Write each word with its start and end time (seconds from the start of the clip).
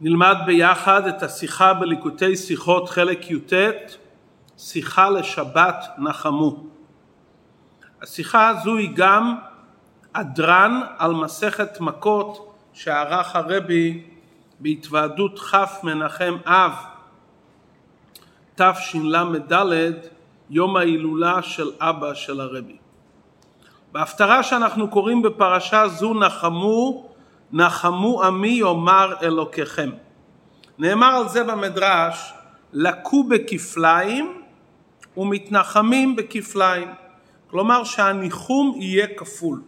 נלמד 0.00 0.36
ביחד 0.46 1.06
את 1.06 1.22
השיחה 1.22 1.74
בליקוטי 1.74 2.36
שיחות 2.36 2.88
חלק 2.88 3.30
י"ט, 3.30 3.52
שיחה 4.58 5.10
לשבת 5.10 5.84
נחמו. 5.98 6.64
השיחה 8.02 8.48
הזו 8.48 8.76
היא 8.76 8.90
גם 8.94 9.36
הדרן 10.14 10.80
על 10.98 11.12
מסכת 11.14 11.80
מכות 11.80 12.54
שערך 12.72 13.36
הרבי 13.36 14.02
בהתוועדות 14.60 15.38
כ' 15.38 15.84
מנחם 15.84 16.36
אב 16.46 16.72
תשל"ד 18.54 19.52
יום 20.50 20.76
ההילולה 20.76 21.42
של 21.42 21.70
אבא 21.80 22.14
של 22.14 22.40
הרבי. 22.40 22.76
בהפטרה 23.92 24.42
שאנחנו 24.42 24.88
קוראים 24.88 25.22
בפרשה 25.22 25.88
זו 25.88 26.14
נחמו 26.14 27.07
נחמו 27.52 28.22
עמי 28.22 28.48
יאמר 28.48 29.14
אלוקיכם. 29.22 29.90
נאמר 30.78 31.16
על 31.16 31.28
זה 31.28 31.44
במדרש 31.44 32.32
לקו 32.72 33.24
בכפליים 33.24 34.42
ומתנחמים 35.16 36.16
בכפליים. 36.16 36.88
כלומר 37.50 37.84
שהניחום 37.84 38.76
יהיה 38.80 39.06
כפול. 39.16 39.62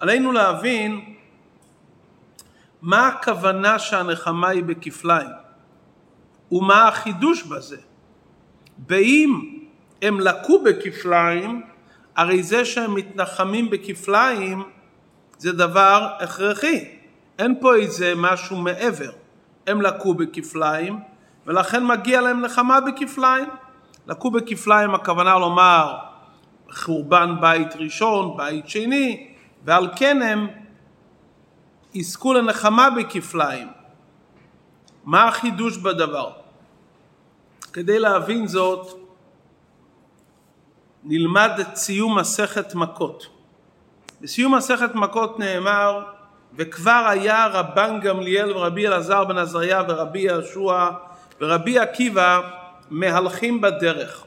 עלינו 0.00 0.32
להבין 0.32 1.14
מה 2.82 3.08
הכוונה 3.08 3.78
שהנחמה 3.78 4.48
היא 4.48 4.64
בכפליים 4.64 5.30
ומה 6.52 6.88
החידוש 6.88 7.42
בזה. 7.42 7.76
באם 8.78 9.40
הם 10.02 10.20
לקו 10.20 10.62
בכפליים, 10.62 11.62
הרי 12.16 12.42
זה 12.42 12.64
שהם 12.64 12.94
מתנחמים 12.94 13.70
בכפליים 13.70 14.62
זה 15.38 15.52
דבר 15.52 16.08
הכרחי. 16.20 16.88
אין 17.38 17.54
פה 17.60 17.74
איזה 17.74 18.12
משהו 18.16 18.56
מעבר. 18.56 19.10
הם 19.66 19.82
לקו 19.82 20.14
בכפליים 20.14 21.00
ולכן 21.46 21.86
מגיע 21.86 22.20
להם 22.20 22.40
נחמה 22.40 22.80
בכפליים. 22.80 23.48
לקו 24.06 24.30
בכפליים 24.30 24.94
הכוונה 24.94 25.38
לומר 25.38 25.98
חורבן 26.72 27.34
בית 27.40 27.76
ראשון, 27.76 28.36
בית 28.36 28.68
שני, 28.68 29.34
ועל 29.64 29.88
כן 29.96 30.22
הם 30.22 30.48
יזכו 31.94 32.32
לנחמה 32.34 32.88
בכפליים. 32.90 33.68
מה 35.04 35.28
החידוש 35.28 35.76
בדבר? 35.76 36.30
כדי 37.72 37.98
להבין 37.98 38.46
זאת 38.46 39.00
נלמד 41.04 41.50
את 41.60 41.76
סיום 41.76 42.18
מסכת 42.18 42.74
מכות. 42.74 43.35
בסיום 44.26 44.54
מסכת 44.54 44.94
מכות 44.94 45.38
נאמר 45.38 46.02
וכבר 46.54 47.06
היה 47.08 47.46
רבן 47.46 48.00
גמליאל 48.00 48.56
ורבי 48.56 48.86
אלעזר 48.86 49.24
בן 49.24 49.38
עזריה 49.38 49.82
ורבי 49.88 50.18
יהושע 50.18 50.88
ורבי 51.40 51.78
עקיבא 51.78 52.40
מהלכים 52.90 53.60
בדרך. 53.60 54.24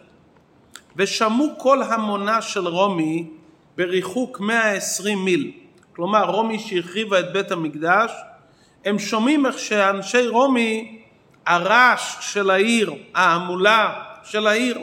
ושמעו 0.95 1.55
כל 1.58 1.83
המונה 1.83 2.42
של 2.42 2.67
רומי 2.67 3.27
בריחוק 3.77 4.39
120 4.39 5.25
מיל. 5.25 5.52
כלומר 5.95 6.30
רומי 6.30 6.59
שהחריבה 6.59 7.20
את 7.20 7.33
בית 7.33 7.52
המקדש 7.52 8.11
הם 8.86 9.00
שומעים 9.00 9.45
איך 9.45 9.59
שאנשי 9.59 10.27
רומי 10.27 11.02
הרעש 11.45 12.33
של 12.33 12.50
העיר 12.50 12.94
ההמולה 13.16 14.03
של 14.23 14.47
העיר 14.47 14.80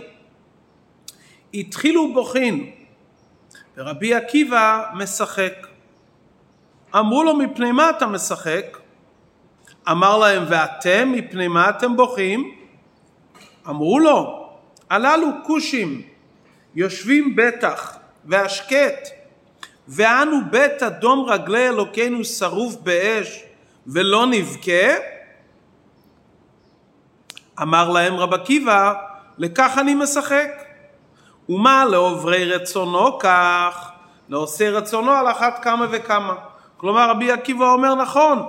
התחילו 1.55 2.15
בוכין 2.15 2.76
ורבי 3.77 4.15
עקיבא 4.15 4.85
משחק. 4.95 5.67
אמרו 6.95 7.25
לו 7.25 7.37
מפני 7.37 7.73
מה 7.73 7.91
אתה 7.91 8.07
משחק? 8.07 8.79
אמר 9.91 10.19
להם 10.19 10.45
ואתם 10.49 11.13
מפני 11.13 11.49
מה 11.49 11.71
אתם 11.71 11.97
בוכים? 11.97 12.55
אמרו 13.69 13.99
לו 13.99 14.49
הללו 14.91 15.27
כושים 15.47 16.03
יושבים 16.75 17.37
בטח 17.37 17.99
והשקט 18.25 19.09
ואנו 19.89 20.37
בית 20.51 20.83
אדום 20.83 21.25
רגלי 21.29 21.69
אלוקינו 21.69 22.25
שרוף 22.25 22.77
באש 22.77 23.45
ולא 23.87 24.27
נבכה? 24.27 24.97
אמר 27.63 27.91
להם 27.91 28.15
רב 28.15 28.35
עקיבא 28.35 28.95
לכך 29.39 29.77
אני 29.81 29.95
משחק 29.95 30.66
ומה 31.49 31.85
לעוברי 31.85 32.53
רצונו 32.53 33.19
כך, 33.19 33.91
לעושה 34.29 34.71
רצונו 34.71 35.13
על 35.13 35.31
אחת 35.31 35.63
כמה 35.63 35.87
וכמה. 35.91 36.35
כלומר 36.77 37.11
רבי 37.11 37.33
עקיבא 37.33 37.73
אומר 37.73 37.95
נכון, 37.95 38.43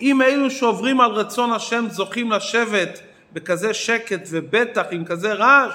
אם 0.00 0.22
אלו 0.22 0.50
שעוברים 0.50 1.00
על 1.00 1.10
רצון 1.10 1.52
השם 1.52 1.84
זוכים 1.90 2.32
לשבת 2.32 3.00
בכזה 3.32 3.74
שקט 3.74 4.28
ובטח 4.30 4.84
עם 4.90 5.04
כזה 5.04 5.32
רעש, 5.32 5.74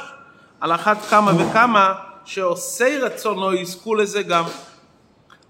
על 0.62 0.76
אחת 0.76 0.98
כמה 1.10 1.32
וכמה 1.38 1.94
שעושי 2.26 2.98
רצונו 2.98 3.54
יזכו 3.54 3.96
לזה 3.96 4.24
גם. 4.24 4.44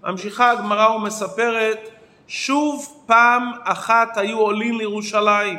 ממשיכה 0.04 0.50
הגמרא 0.50 0.88
ומספרת 0.88 1.88
שוב 2.28 3.02
פעם 3.06 3.52
אחת 3.64 4.16
היו 4.16 4.38
עולים 4.38 4.78
לירושלים 4.78 5.58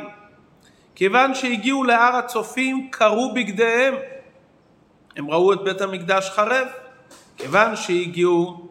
כיוון 0.94 1.34
שהגיעו 1.34 1.84
להר 1.84 2.16
הצופים 2.16 2.88
קרו 2.90 3.32
בגדיהם 3.34 3.94
הם 5.16 5.30
ראו 5.30 5.52
את 5.52 5.64
בית 5.64 5.80
המקדש 5.80 6.30
חרב. 6.30 6.66
כיוון 7.36 7.76
שהגיעו 7.76 8.68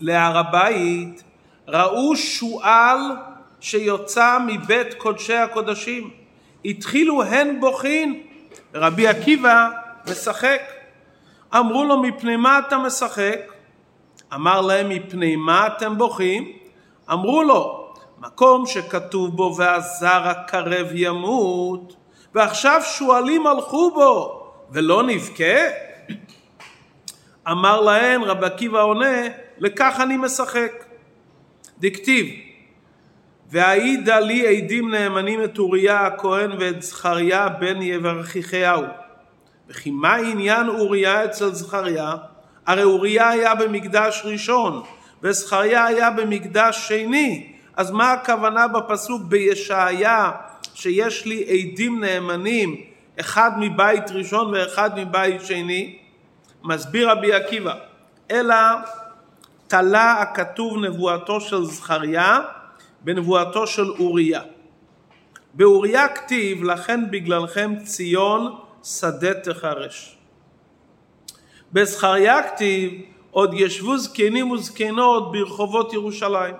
להר 0.00 0.38
הבית, 0.38 1.22
ראו 1.68 2.16
שועל 2.16 2.98
שיוצא 3.60 4.38
מבית 4.46 4.94
קודשי 4.94 5.34
הקודשים. 5.34 6.10
התחילו 6.64 7.22
הן 7.22 7.60
בוכין, 7.60 8.22
רבי 8.74 9.08
עקיבא 9.08 9.68
משחק. 10.10 10.60
אמרו 11.54 11.84
לו, 11.84 12.02
מפני 12.02 12.36
מה 12.36 12.58
אתה 12.58 12.78
משחק? 12.78 13.40
אמר 14.34 14.60
להם, 14.60 14.88
מפני 14.88 15.36
מה 15.36 15.66
אתם 15.66 15.98
בוכים? 15.98 16.52
אמרו 17.12 17.42
לו, 17.42 17.92
מקום 18.18 18.66
שכתוב 18.66 19.36
בו 19.36 19.54
והזר 19.56 20.28
הקרב 20.28 20.86
ימות, 20.92 21.96
ועכשיו 22.34 22.80
שועלים 22.84 23.46
הלכו 23.46 23.90
בו, 23.94 24.45
ולא 24.70 25.02
נבכה? 25.02 25.56
אמר 27.50 27.80
להן 27.80 28.22
רב 28.22 28.44
עקיבא 28.44 28.82
עונה 28.82 29.22
לכך 29.58 29.98
אני 30.02 30.16
משחק. 30.16 30.72
דכתיב 31.78 32.26
והעידה 33.50 34.20
לי 34.20 34.56
עדים 34.56 34.90
נאמנים 34.90 35.44
את 35.44 35.58
אוריה 35.58 36.06
הכהן 36.06 36.50
ואת 36.58 36.82
זכריה 36.82 37.48
בן 37.48 37.82
יברכיהו 37.82 38.82
וכי 39.68 39.90
מה 39.90 40.14
עניין 40.14 40.68
אוריה 40.68 41.24
אצל 41.24 41.52
זכריה? 41.52 42.14
הרי 42.66 42.82
אוריה 42.82 43.28
היה 43.28 43.54
במקדש 43.54 44.22
ראשון 44.24 44.82
וזכריה 45.22 45.84
היה 45.84 46.10
במקדש 46.10 46.88
שני 46.88 47.52
אז 47.76 47.90
מה 47.90 48.12
הכוונה 48.12 48.68
בפסוק 48.68 49.22
בישעיה 49.22 50.30
שיש 50.74 51.26
לי 51.26 51.44
עדים 51.44 52.00
נאמנים 52.00 52.80
אחד 53.20 53.50
מבית 53.58 54.10
ראשון 54.10 54.54
ואחד 54.54 54.90
מבית 54.98 55.40
שני, 55.40 55.98
מסביר 56.64 57.10
רבי 57.10 57.32
עקיבא, 57.32 57.74
אלא 58.30 58.54
תלה 59.66 60.12
הכתוב 60.12 60.76
נבואתו 60.76 61.40
של 61.40 61.64
זכריה 61.64 62.40
בנבואתו 63.00 63.66
של 63.66 63.90
אוריה. 63.90 64.40
באוריה 65.54 66.08
כתיב 66.08 66.64
לכן 66.64 67.10
בגללכם 67.10 67.74
ציון 67.84 68.56
שדה 68.84 69.34
תחרש. 69.34 70.16
בזכריה 71.72 72.42
כתיב 72.42 72.92
עוד 73.30 73.54
ישבו 73.54 73.98
זקנים 73.98 74.50
וזקנות 74.50 75.32
ברחובות 75.32 75.92
ירושלים. 75.92 76.54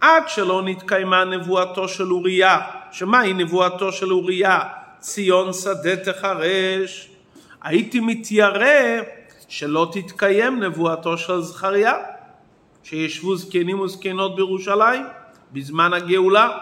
עד 0.00 0.22
שלא 0.28 0.62
נתקיימה 0.62 1.24
נבואתו 1.24 1.88
של 1.88 2.12
אוריה, 2.12 2.60
שמהי 2.90 3.32
נבואתו 3.32 3.92
של 3.92 4.12
אוריה? 4.12 4.60
ציון 5.00 5.52
שדה 5.52 5.96
תחרש, 5.96 7.10
הייתי 7.62 8.00
מתיירא 8.00 9.02
שלא 9.48 9.90
תתקיים 9.92 10.62
נבואתו 10.62 11.18
של 11.18 11.40
זכריה, 11.40 11.94
שישבו 12.82 13.36
זקנים 13.36 13.80
וזקנות 13.80 14.36
בירושלים 14.36 15.02
בזמן 15.52 15.92
הגאולה. 15.92 16.58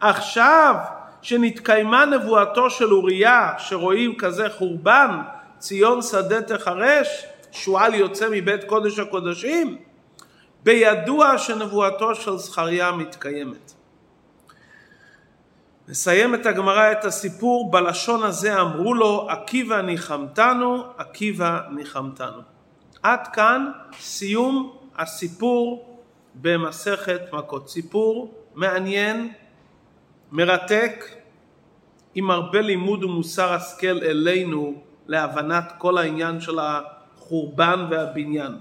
עכשיו 0.00 0.74
שנתקיימה 1.22 2.04
נבואתו 2.04 2.70
של 2.70 2.92
אוריה, 2.92 3.52
שרואים 3.58 4.16
כזה 4.16 4.46
חורבן, 4.58 5.20
ציון 5.58 6.02
שדה 6.02 6.42
תחרש, 6.42 7.26
שועל 7.52 7.94
יוצא 7.94 8.28
מבית 8.30 8.64
קודש 8.64 8.98
הקודשים, 8.98 9.78
בידוע 10.64 11.38
שנבואתו 11.38 12.14
של 12.14 12.36
זכריה 12.36 12.92
מתקיימת. 12.92 13.75
נסיים 15.88 16.34
את 16.34 16.46
הגמרא 16.46 16.92
את 16.92 17.04
הסיפור 17.04 17.70
בלשון 17.70 18.22
הזה 18.22 18.60
אמרו 18.60 18.94
לו 18.94 19.26
עקיבא 19.30 19.80
ניחמתנו 19.82 20.84
עקיבא 20.96 21.60
ניחמתנו 21.70 22.40
עד 23.02 23.26
כאן 23.32 23.70
סיום 24.00 24.76
הסיפור 24.98 25.98
במסכת 26.34 27.20
מכות. 27.32 27.68
סיפור 27.68 28.34
מעניין, 28.54 29.32
מרתק, 30.32 31.04
עם 32.14 32.30
הרבה 32.30 32.60
לימוד 32.60 33.04
ומוסר 33.04 33.52
השכל 33.52 33.98
אלינו 34.02 34.74
להבנת 35.06 35.72
כל 35.78 35.98
העניין 35.98 36.40
של 36.40 36.58
החורבן 36.58 37.86
והבניין. 37.90 38.52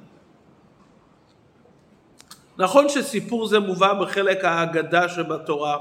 נכון 2.57 2.89
שסיפור 2.89 3.47
זה 3.47 3.59
מובא 3.59 3.93
בחלק 3.93 4.45
ההגדה 4.45 5.09
שבתורה, 5.09 5.77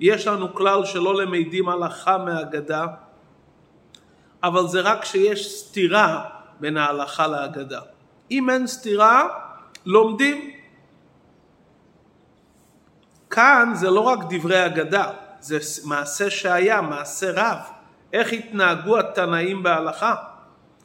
יש 0.00 0.26
לנו 0.26 0.54
כלל 0.54 0.84
שלא 0.84 1.22
למדים 1.22 1.68
הלכה 1.68 2.18
מהאגדה, 2.18 2.86
אבל 4.42 4.66
זה 4.66 4.80
רק 4.80 5.02
כשיש 5.02 5.58
סתירה 5.58 6.24
בין 6.60 6.76
ההלכה 6.76 7.26
להגדה. 7.26 7.80
אם 8.30 8.50
אין 8.50 8.66
סתירה, 8.66 9.28
לומדים. 9.86 10.50
כאן 13.30 13.70
זה 13.74 13.90
לא 13.90 14.00
רק 14.00 14.18
דברי 14.30 14.66
אגדה, 14.66 15.10
זה 15.40 15.58
מעשה 15.84 16.30
שהיה, 16.30 16.80
מעשה 16.80 17.30
רב. 17.36 17.58
איך 18.12 18.32
התנהגו 18.32 18.98
התנאים 18.98 19.62
בהלכה. 19.62 20.14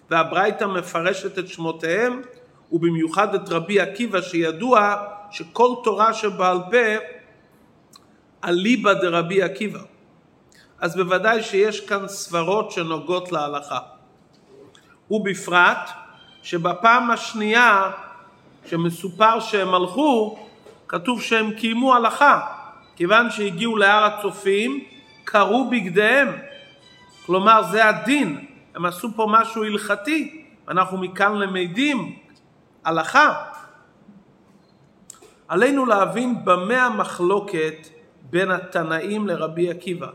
והברייתא 0.09 0.65
מפרשת 0.65 1.39
את 1.39 1.47
שמותיהם, 1.47 2.21
ובמיוחד 2.71 3.35
את 3.35 3.49
רבי 3.49 3.79
עקיבא 3.79 4.21
שידוע 4.21 4.95
שכל 5.31 5.75
תורה 5.83 6.13
שבעל 6.13 6.57
פה 6.71 7.12
אליבא 8.43 8.93
דרבי 8.93 9.41
עקיבא. 9.43 9.79
אז 10.79 10.95
בוודאי 10.95 11.43
שיש 11.43 11.79
כאן 11.79 12.07
סברות 12.07 12.71
שנוגעות 12.71 13.31
להלכה. 13.31 13.79
ובפרט 15.11 15.89
שבפעם 16.43 17.11
השנייה 17.11 17.91
שמסופר 18.65 19.39
שהם 19.39 19.73
הלכו, 19.73 20.37
כתוב 20.87 21.21
שהם 21.21 21.51
קיימו 21.51 21.95
הלכה, 21.95 22.41
כיוון 22.95 23.31
שהגיעו 23.31 23.77
להר 23.77 24.03
הצופים, 24.03 24.83
קרו 25.23 25.69
בגדיהם. 25.69 26.27
כלומר 27.25 27.63
זה 27.71 27.89
הדין, 27.89 28.45
הם 28.75 28.85
עשו 28.85 29.09
פה 29.15 29.27
משהו 29.29 29.63
הלכתי, 29.63 30.45
אנחנו 30.67 30.97
מכאן 30.97 31.35
למדים 31.35 32.15
הלכה. 32.85 33.43
עלינו 35.47 35.85
להבין 35.85 36.45
במה 36.45 36.85
המחלוקת 36.85 37.87
בין 38.33 38.51
התנאים 38.51 39.27
לרבי 39.27 39.69
עקיבא. 39.69 40.07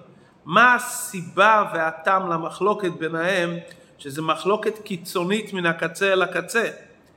מה 0.44 0.74
הסיבה 0.74 1.64
והטעם 1.74 2.32
למחלוקת 2.32 2.90
ביניהם, 2.98 3.56
שזה 3.98 4.22
מחלוקת 4.22 4.78
קיצונית 4.78 5.52
מן 5.52 5.66
הקצה 5.66 6.12
אל 6.12 6.22
הקצה. 6.22 6.64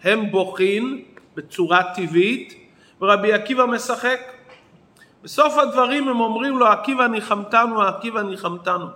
הם 0.04 0.32
בוכים 0.32 1.06
בצורה 1.36 1.94
טבעית, 1.96 2.54
ורבי 3.02 3.34
עקיבא 3.34 3.66
משחק. 3.66 4.20
בסוף 5.24 5.58
הדברים 5.58 6.08
הם 6.08 6.20
אומרים 6.20 6.58
לו, 6.58 6.68
עקיבא 6.68 7.08
ניחמתנו, 7.08 7.82
עקיבא 7.82 8.22
ניחמתנו. 8.22 8.88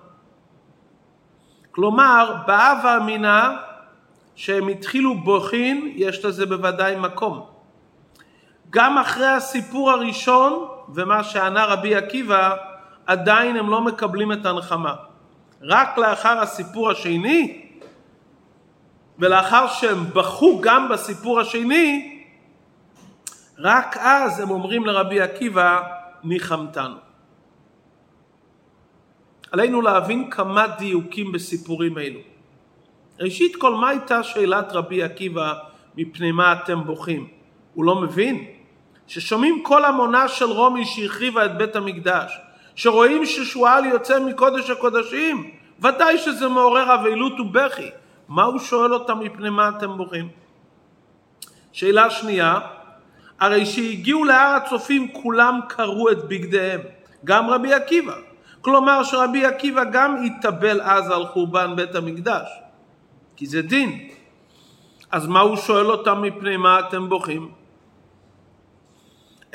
כלומר, 1.71 2.35
באב 2.47 2.85
אמינא 2.85 3.49
שהם 4.35 4.67
התחילו 4.67 5.15
בוכין, 5.15 5.93
יש 5.95 6.25
לזה 6.25 6.45
בוודאי 6.45 6.95
מקום. 6.95 7.45
גם 8.69 8.97
אחרי 8.97 9.27
הסיפור 9.27 9.91
הראשון 9.91 10.74
ומה 10.93 11.23
שענה 11.23 11.65
רבי 11.65 11.95
עקיבא, 11.95 12.55
עדיין 13.05 13.57
הם 13.57 13.69
לא 13.69 13.81
מקבלים 13.81 14.31
את 14.31 14.45
הנחמה. 14.45 14.95
רק 15.61 15.97
לאחר 15.97 16.39
הסיפור 16.39 16.91
השני, 16.91 17.61
ולאחר 19.19 19.67
שהם 19.67 20.05
בכו 20.13 20.61
גם 20.61 20.89
בסיפור 20.89 21.39
השני, 21.39 22.11
רק 23.59 23.97
אז 23.97 24.39
הם 24.39 24.49
אומרים 24.49 24.85
לרבי 24.85 25.21
עקיבא, 25.21 25.81
ניחמתנו. 26.23 26.95
עלינו 29.51 29.81
להבין 29.81 30.29
כמה 30.29 30.67
דיוקים 30.67 31.31
בסיפורים 31.31 31.97
אלו. 31.97 32.19
ראשית 33.19 33.55
כל, 33.55 33.75
מה 33.75 33.89
הייתה 33.89 34.23
שאלת 34.23 34.71
רבי 34.71 35.03
עקיבא 35.03 35.53
מפני 35.97 36.31
מה 36.31 36.53
אתם 36.53 36.83
בוכים? 36.83 37.27
הוא 37.73 37.85
לא 37.85 37.95
מבין? 37.95 38.54
ששומעים 39.07 39.63
כל 39.63 39.85
המונה 39.85 40.27
של 40.27 40.45
רומי 40.45 40.85
שהחריבה 40.85 41.45
את 41.45 41.57
בית 41.57 41.75
המקדש, 41.75 42.39
שרואים 42.75 43.25
ששועל 43.25 43.85
יוצא 43.85 44.19
מקודש 44.19 44.69
הקודשים, 44.69 45.51
ודאי 45.79 46.17
שזה 46.17 46.47
מעורר 46.47 46.95
אבלות 46.95 47.39
ובכי. 47.39 47.89
מה 48.27 48.43
הוא 48.43 48.59
שואל 48.59 48.93
אותם 48.93 49.19
מפני 49.19 49.49
מה 49.49 49.69
אתם 49.69 49.97
בוכים? 49.97 50.29
שאלה 51.71 52.09
שנייה, 52.09 52.59
הרי 53.39 53.65
שהגיעו 53.65 54.23
להר 54.23 54.55
הצופים 54.55 55.11
כולם 55.11 55.59
קראו 55.67 56.11
את 56.11 56.27
בגדיהם, 56.27 56.81
גם 57.25 57.49
רבי 57.49 57.73
עקיבא. 57.73 58.15
כלומר 58.61 59.03
שרבי 59.03 59.45
עקיבא 59.45 59.83
גם 59.83 60.15
התאבל 60.25 60.81
אז 60.81 61.11
על 61.11 61.25
חורבן 61.25 61.75
בית 61.75 61.95
המקדש, 61.95 62.47
כי 63.35 63.45
זה 63.45 63.61
דין. 63.61 64.09
אז 65.11 65.27
מה 65.27 65.39
הוא 65.39 65.55
שואל 65.55 65.85
אותם 65.85 66.21
מפני 66.21 66.57
מה 66.57 66.79
אתם 66.79 67.09
בוכים? 67.09 67.64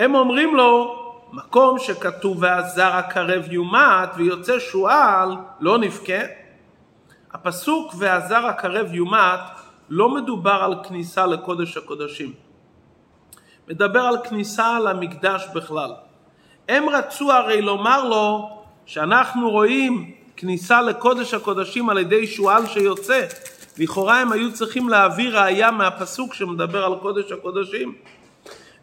הם 0.00 0.14
אומרים 0.14 0.56
לו, 0.56 0.96
מקום 1.32 1.78
שכתוב 1.78 2.36
והזר 2.40 2.92
הקרב 2.92 3.52
יומת 3.52 4.08
ויוצא 4.16 4.58
שועל 4.58 5.36
לא 5.60 5.78
נבכה. 5.78 6.22
הפסוק 7.32 7.94
והזר 7.98 8.46
הקרב 8.46 8.94
יומת 8.94 9.40
לא 9.90 10.08
מדובר 10.08 10.60
על 10.64 10.74
כניסה 10.88 11.26
לקודש 11.26 11.76
הקודשים. 11.76 12.32
מדבר 13.68 14.00
על 14.00 14.16
כניסה 14.24 14.78
למקדש 14.80 15.46
בכלל. 15.54 15.90
הם 16.68 16.88
רצו 16.88 17.32
הרי 17.32 17.62
לומר 17.62 18.04
לו 18.08 18.50
שאנחנו 18.86 19.50
רואים 19.50 20.12
כניסה 20.36 20.82
לקודש 20.82 21.34
הקודשים 21.34 21.90
על 21.90 21.98
ידי 21.98 22.26
שועל 22.26 22.66
שיוצא. 22.66 23.26
לכאורה 23.78 24.20
הם 24.20 24.32
היו 24.32 24.52
צריכים 24.52 24.88
להביא 24.88 25.30
ראייה 25.30 25.70
מהפסוק 25.70 26.34
שמדבר 26.34 26.84
על 26.84 26.94
קודש 26.94 27.32
הקודשים. 27.32 27.94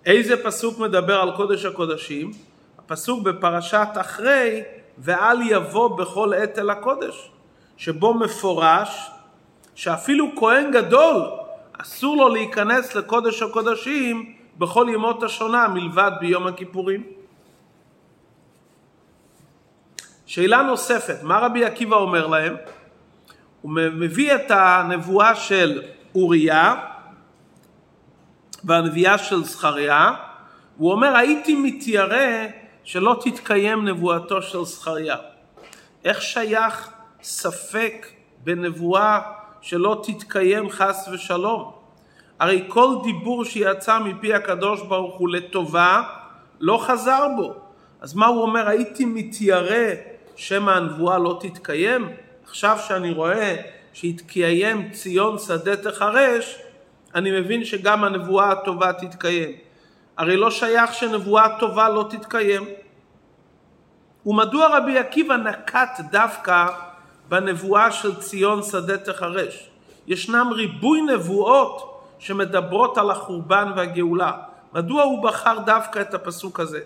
איזה 0.08 0.44
פסוק 0.44 0.80
מדבר 0.80 1.22
על 1.22 1.32
קודש 1.36 1.66
הקודשים? 1.66 2.32
הפסוק 2.80 3.24
בפרשת 3.24 3.88
אחרי, 3.96 4.64
ואל 4.98 5.42
יבוא 5.42 5.98
בכל 5.98 6.34
עת 6.34 6.60
אל 6.60 6.70
הקודש, 6.70 7.32
שבו 7.78 8.14
מפורש 8.14 9.12
שאפילו 9.76 10.36
כהן 10.36 10.72
גדול 10.72 11.16
אסור 11.78 12.18
לו 12.18 12.30
להיכנס 12.30 12.96
לקודש 12.96 13.42
הקודשים 13.42 14.34
בכל 14.58 14.88
ימות 14.94 15.24
השונה 15.24 15.68
מלבד 15.68 16.12
ביום 16.20 16.48
הכיפורים. 16.48 17.04
שאלה 20.26 20.62
נוספת, 20.62 21.24
מה 21.24 21.40
רבי 21.40 21.66
עקיבא 21.66 21.96
אומר 21.96 22.28
להם? 22.28 22.56
הוא 23.62 23.72
מביא 23.76 24.36
את 24.36 24.52
הנבואה 24.52 25.36
של 25.36 25.82
אוריה 26.16 26.76
והנביאה 28.64 29.18
של 29.18 29.44
זכריה, 29.44 30.12
הוא 30.78 30.92
אומר 30.92 31.16
הייתי 31.16 31.56
מתיירא 31.56 32.48
שלא 32.84 33.20
תתקיים 33.24 33.88
נבואתו 33.88 34.42
של 34.42 34.64
זכריה. 34.64 35.16
איך 36.06 36.22
שייך 36.22 36.90
ספק 37.24 38.08
בנבואה 38.44 39.20
שלא 39.62 40.02
תתקיים 40.04 40.70
חס 40.70 41.10
ושלום? 41.12 41.72
הרי 42.40 42.66
כל 42.68 42.96
דיבור 43.04 43.46
שיצא 43.46 44.00
מפי 44.00 44.34
הקדוש 44.34 44.82
ברוך 44.82 45.18
הוא 45.18 45.30
לטובה 45.30 46.02
לא 46.60 46.78
חזר 46.88 47.28
בו. 47.38 47.54
אז 48.02 48.16
מה 48.16 48.28
הוא 48.28 48.42
אומר? 48.42 48.68
הייתי 48.68 49.06
מתיירא 49.06 49.94
שמא 50.36 50.72
הנבואה 50.72 51.18
לא 51.18 51.40
תתקיים? 51.42 52.10
עכשיו 52.46 52.78
שאני 52.88 53.12
רואה 53.12 53.56
שהתקיים 53.94 54.92
ציון 54.92 55.38
שדה 55.40 55.76
תחרש, 55.76 56.60
אני 57.18 57.40
מבין 57.40 57.66
שגם 57.66 58.04
הנבואה 58.04 58.52
הטובה 58.52 58.94
תתקיים. 58.94 59.52
הרי 60.18 60.38
לא 60.38 60.52
שייך 60.52 60.94
שנבואה 60.94 61.60
טובה 61.60 61.90
לא 61.90 62.06
תתקיים. 62.10 62.64
ומדוע 64.26 64.78
רבי 64.78 64.98
עקיבא 64.98 65.36
נקט 65.38 66.00
דווקא 66.12 66.68
בנבואה 67.30 67.92
של 67.92 68.16
ציון 68.16 68.64
שדה 68.64 68.98
תחרש? 68.98 69.70
ישנם 70.08 70.48
ריבוי 70.52 71.02
נבואות 71.02 72.04
שמדברות 72.20 72.98
על 72.98 73.12
החורבן 73.12 73.72
והגאולה. 73.76 74.32
מדוע 74.74 75.04
הוא 75.04 75.24
בחר 75.24 75.58
דווקא 75.66 76.00
את 76.00 76.14
הפסוק 76.14 76.60
הזה? 76.60 76.80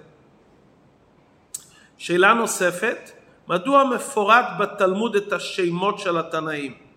שאלה 1.98 2.34
נוספת, 2.34 3.12
מדוע 3.48 3.84
מפורט 3.84 4.46
בתלמוד 4.60 5.16
את 5.16 5.34
השמות 5.34 6.00
של 6.00 6.18
התנאים? 6.18 6.91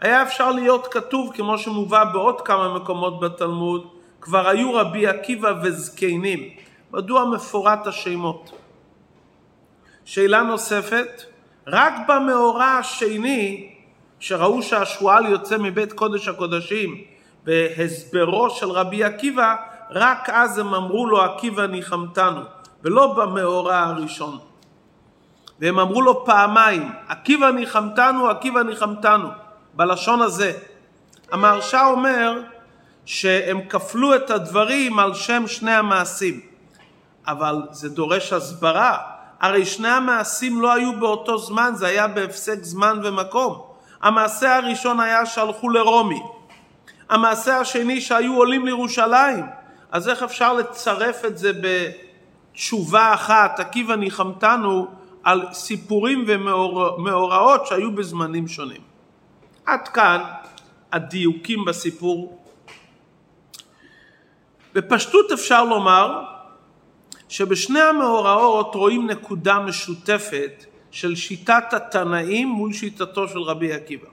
היה 0.00 0.22
אפשר 0.22 0.50
להיות 0.50 0.86
כתוב 0.86 1.32
כמו 1.34 1.58
שמובא 1.58 2.04
בעוד 2.04 2.40
כמה 2.40 2.74
מקומות 2.74 3.20
בתלמוד, 3.20 3.86
כבר 4.20 4.48
היו 4.48 4.74
רבי 4.74 5.06
עקיבא 5.06 5.52
וזקנים. 5.62 6.48
מדוע 6.90 7.24
מפורט 7.24 7.86
השמות? 7.86 8.50
שאלה 10.04 10.42
נוספת, 10.42 11.22
רק 11.66 11.92
במאורע 12.08 12.64
השני, 12.64 13.70
שראו 14.20 14.62
שהשועל 14.62 15.26
יוצא 15.26 15.58
מבית 15.58 15.92
קודש 15.92 16.28
הקודשים 16.28 17.04
בהסברו 17.44 18.50
של 18.50 18.70
רבי 18.70 19.04
עקיבא, 19.04 19.56
רק 19.90 20.30
אז 20.30 20.58
הם 20.58 20.74
אמרו 20.74 21.06
לו 21.06 21.22
עקיבא 21.22 21.66
ניחמתנו, 21.66 22.40
ולא 22.82 23.14
במאורע 23.14 23.78
הראשון. 23.78 24.38
והם 25.60 25.78
אמרו 25.78 26.02
לו 26.02 26.24
פעמיים, 26.24 26.92
עקיבא 27.08 27.50
ניחמתנו, 27.50 28.28
עקיבא 28.28 28.62
ניחמתנו, 28.62 29.28
בלשון 29.74 30.22
הזה. 30.22 30.52
המהרש"א 31.32 31.84
אומר 31.84 32.42
שהם 33.06 33.60
כפלו 33.68 34.14
את 34.14 34.30
הדברים 34.30 34.98
על 34.98 35.14
שם 35.14 35.46
שני 35.46 35.72
המעשים, 35.74 36.40
אבל 37.26 37.62
זה 37.70 37.88
דורש 37.88 38.32
הסברה. 38.32 38.98
הרי 39.40 39.66
שני 39.66 39.88
המעשים 39.88 40.60
לא 40.60 40.72
היו 40.72 41.00
באותו 41.00 41.38
זמן, 41.38 41.72
זה 41.74 41.86
היה 41.86 42.08
בהפסק 42.08 42.58
זמן 42.62 43.00
ומקום. 43.02 43.62
המעשה 44.02 44.56
הראשון 44.56 45.00
היה 45.00 45.26
שהלכו 45.26 45.68
לרומי. 45.68 46.22
המעשה 47.08 47.58
השני 47.58 48.00
שהיו 48.00 48.36
עולים 48.36 48.66
לירושלים. 48.66 49.46
אז 49.92 50.08
איך 50.08 50.22
אפשר 50.22 50.52
לצרף 50.52 51.24
את 51.24 51.38
זה 51.38 51.52
בתשובה 52.54 53.14
אחת, 53.14 53.60
עקיבא 53.60 53.96
ניחמתנו, 53.96 54.86
על 55.22 55.46
סיפורים 55.52 56.24
ומאורעות 56.26 57.66
שהיו 57.66 57.92
בזמנים 57.92 58.48
שונים. 58.48 58.89
עד 59.70 59.88
כאן 59.88 60.20
הדיוקים 60.92 61.64
בסיפור. 61.64 62.38
בפשטות 64.74 65.32
אפשר 65.32 65.64
לומר 65.64 66.22
שבשני 67.28 67.80
המאורעות 67.80 68.74
רואים 68.74 69.06
נקודה 69.06 69.58
משותפת 69.58 70.64
של 70.90 71.16
שיטת 71.16 71.64
התנאים 71.72 72.48
מול 72.48 72.72
שיטתו 72.72 73.28
של 73.28 73.38
רבי 73.38 73.72
עקיבא. 73.72 74.06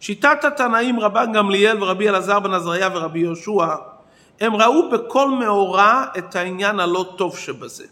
שיטת 0.00 0.44
התנאים 0.44 1.00
רבן 1.00 1.32
גמליאל 1.32 1.82
ורבי 1.82 2.08
אלעזר 2.08 2.40
בן 2.40 2.54
עזריה 2.54 2.88
ורבי 2.92 3.18
יהושע 3.18 3.74
הם 4.40 4.56
ראו 4.56 4.90
בכל 4.90 5.30
מאורע 5.30 6.04
את 6.18 6.36
העניין 6.36 6.80
הלא 6.80 7.14
טוב 7.16 7.38
שבזה. 7.38 7.86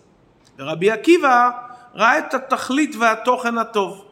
ורבי 0.58 0.90
עקיבא 0.90 1.50
ראה 1.94 2.18
את 2.18 2.34
התכלית 2.34 2.96
והתוכן 2.96 3.58
הטוב. 3.58 4.07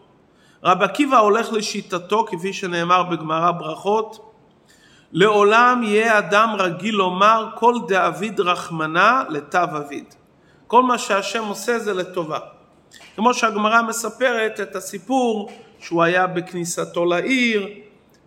רבי 0.66 0.84
עקיבא 0.84 1.18
הולך 1.18 1.52
לשיטתו 1.52 2.26
כפי 2.28 2.52
שנאמר 2.52 3.02
בגמרא 3.02 3.50
ברכות 3.50 4.32
לעולם 5.12 5.82
יהיה 5.84 6.18
אדם 6.18 6.54
רגיל 6.58 6.94
לומר 6.94 7.48
כל 7.54 7.74
דאביד 7.88 8.40
רחמנה 8.40 9.22
לתו 9.28 9.58
אביד. 9.58 10.14
כל 10.66 10.82
מה 10.82 10.98
שהשם 10.98 11.44
עושה 11.44 11.78
זה 11.78 11.94
לטובה. 11.94 12.38
כמו 13.16 13.34
שהגמרא 13.34 13.82
מספרת 13.82 14.60
את 14.60 14.76
הסיפור 14.76 15.50
שהוא 15.80 16.02
היה 16.02 16.26
בכניסתו 16.26 17.04
לעיר 17.04 17.68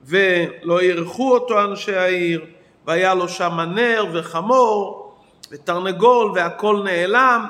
ולא 0.06 0.80
אירחו 0.80 1.34
אותו 1.34 1.64
אנשי 1.64 1.96
העיר 1.96 2.46
והיה 2.86 3.14
לו 3.14 3.30
שם 3.30 3.60
נר 3.60 4.06
וחמור 4.14 5.12
ותרנגול 5.52 6.32
והכל 6.36 6.82
נעלם 6.84 7.46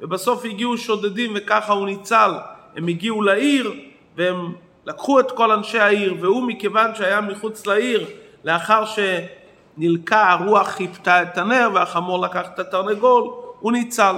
ובסוף 0.00 0.44
הגיעו 0.44 0.78
שודדים 0.78 1.32
וככה 1.34 1.72
הוא 1.72 1.86
ניצל. 1.86 2.30
הם 2.76 2.88
הגיעו 2.88 3.22
לעיר 3.22 3.91
והם 4.16 4.52
לקחו 4.86 5.20
את 5.20 5.30
כל 5.30 5.50
אנשי 5.50 5.78
העיר 5.78 6.16
והוא 6.20 6.42
מכיוון 6.42 6.94
שהיה 6.94 7.20
מחוץ 7.20 7.66
לעיר 7.66 8.06
לאחר 8.44 8.84
שנלקה 8.84 10.30
הרוח 10.30 10.68
חיפתה 10.68 11.22
את 11.22 11.38
הנר 11.38 11.70
והחמור 11.74 12.20
לקח 12.20 12.46
את 12.54 12.58
התרנגול 12.58 13.30
הוא 13.60 13.72
ניצל. 13.72 14.16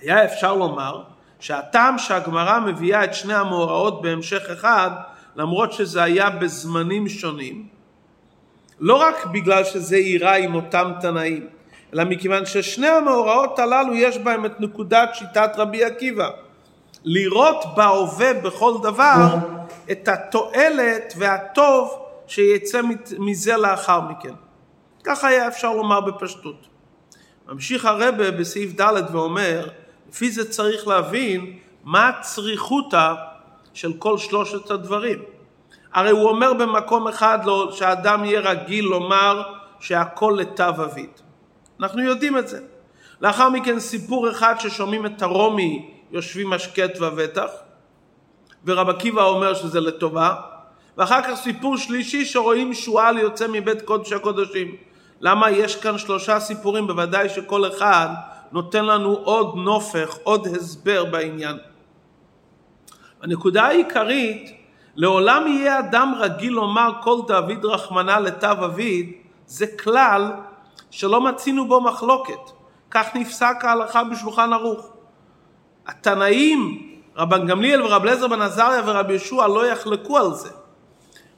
היה 0.00 0.24
אפשר 0.24 0.54
לומר 0.54 1.02
שהטעם 1.40 1.98
שהגמרא 1.98 2.60
מביאה 2.60 3.04
את 3.04 3.14
שני 3.14 3.34
המאורעות 3.34 4.02
בהמשך 4.02 4.50
אחד 4.50 4.90
למרות 5.36 5.72
שזה 5.72 6.02
היה 6.02 6.30
בזמנים 6.30 7.08
שונים 7.08 7.66
לא 8.80 8.94
רק 8.94 9.26
בגלל 9.26 9.64
שזה 9.64 9.96
אירע 9.96 10.32
עם 10.32 10.54
אותם 10.54 10.92
תנאים 11.00 11.46
אלא 11.94 12.04
מכיוון 12.04 12.46
ששני 12.46 12.88
המאורעות 12.88 13.58
הללו 13.58 13.94
יש 13.94 14.18
בהם 14.18 14.46
את 14.46 14.60
נקודת 14.60 15.14
שיטת 15.14 15.50
רבי 15.56 15.84
עקיבא 15.84 16.30
לראות 17.04 17.64
בהווה 17.76 18.34
בכל 18.34 18.74
דבר 18.82 19.26
את 19.90 20.08
התועלת 20.08 21.14
והטוב 21.16 22.06
שיצא 22.26 22.80
מזה 23.18 23.56
לאחר 23.56 24.00
מכן. 24.00 24.34
ככה 25.04 25.28
היה 25.28 25.48
אפשר 25.48 25.74
לומר 25.74 26.00
בפשטות. 26.00 26.66
ממשיך 27.48 27.84
הרבה 27.84 28.30
בסעיף 28.30 28.80
ד' 28.80 29.14
ואומר 29.14 29.68
לפי 30.08 30.30
זה 30.30 30.50
צריך 30.50 30.88
להבין 30.88 31.58
מה 31.84 32.10
צריכותא 32.20 33.14
של 33.74 33.92
כל 33.92 34.18
שלושת 34.18 34.70
הדברים. 34.70 35.18
הרי 35.92 36.10
הוא 36.10 36.28
אומר 36.28 36.52
במקום 36.52 37.08
אחד 37.08 37.38
לו 37.44 37.72
שאדם 37.72 38.24
יהיה 38.24 38.40
רגיל 38.40 38.84
לומר 38.84 39.42
שהכל 39.80 40.36
לתו 40.38 40.68
אביד. 40.68 41.10
אנחנו 41.80 42.02
יודעים 42.02 42.38
את 42.38 42.48
זה. 42.48 42.60
לאחר 43.20 43.48
מכן 43.48 43.80
סיפור 43.80 44.30
אחד 44.30 44.54
ששומעים 44.58 45.06
את 45.06 45.22
הרומי 45.22 45.90
יושבים 46.10 46.52
השקט 46.52 47.00
ובטח 47.00 47.50
ורב 48.64 48.88
עקיבא 48.88 49.22
אומר 49.22 49.54
שזה 49.54 49.80
לטובה 49.80 50.34
ואחר 50.96 51.22
כך 51.22 51.34
סיפור 51.34 51.76
שלישי 51.76 52.24
שרואים 52.24 52.74
שועל 52.74 53.18
יוצא 53.18 53.46
מבית 53.52 53.82
קודש 53.82 54.12
הקודשים. 54.12 54.76
למה 55.20 55.50
יש 55.50 55.76
כאן 55.76 55.98
שלושה 55.98 56.40
סיפורים? 56.40 56.86
בוודאי 56.86 57.28
שכל 57.28 57.68
אחד 57.68 58.08
נותן 58.52 58.84
לנו 58.84 59.12
עוד 59.12 59.54
נופך, 59.56 60.18
עוד 60.22 60.46
הסבר 60.46 61.04
בעניין. 61.04 61.56
הנקודה 63.22 63.62
העיקרית, 63.62 64.50
לעולם 64.96 65.46
יהיה 65.46 65.78
אדם 65.78 66.14
רגיל 66.18 66.52
לומר 66.52 66.90
כל 67.02 67.20
דוד 67.26 67.64
רחמנה 67.64 68.20
לתו 68.20 68.64
אביד, 68.64 69.12
זה 69.46 69.66
כלל 69.66 70.32
שלא 70.90 71.20
מצינו 71.20 71.68
בו 71.68 71.80
מחלוקת. 71.80 72.59
כך 72.90 73.06
נפסק 73.14 73.56
ההלכה 73.62 74.04
בשולחן 74.04 74.52
ערוך. 74.52 74.92
התנאים, 75.86 76.90
רבן 77.16 77.46
גמליאל 77.46 77.82
ורב 77.82 78.02
אליעזר 78.02 78.28
בן 78.28 78.42
עזריה 78.42 78.82
ורבי 78.86 79.12
ישוע 79.12 79.48
לא 79.48 79.66
יחלקו 79.66 80.18
על 80.18 80.34
זה. 80.34 80.50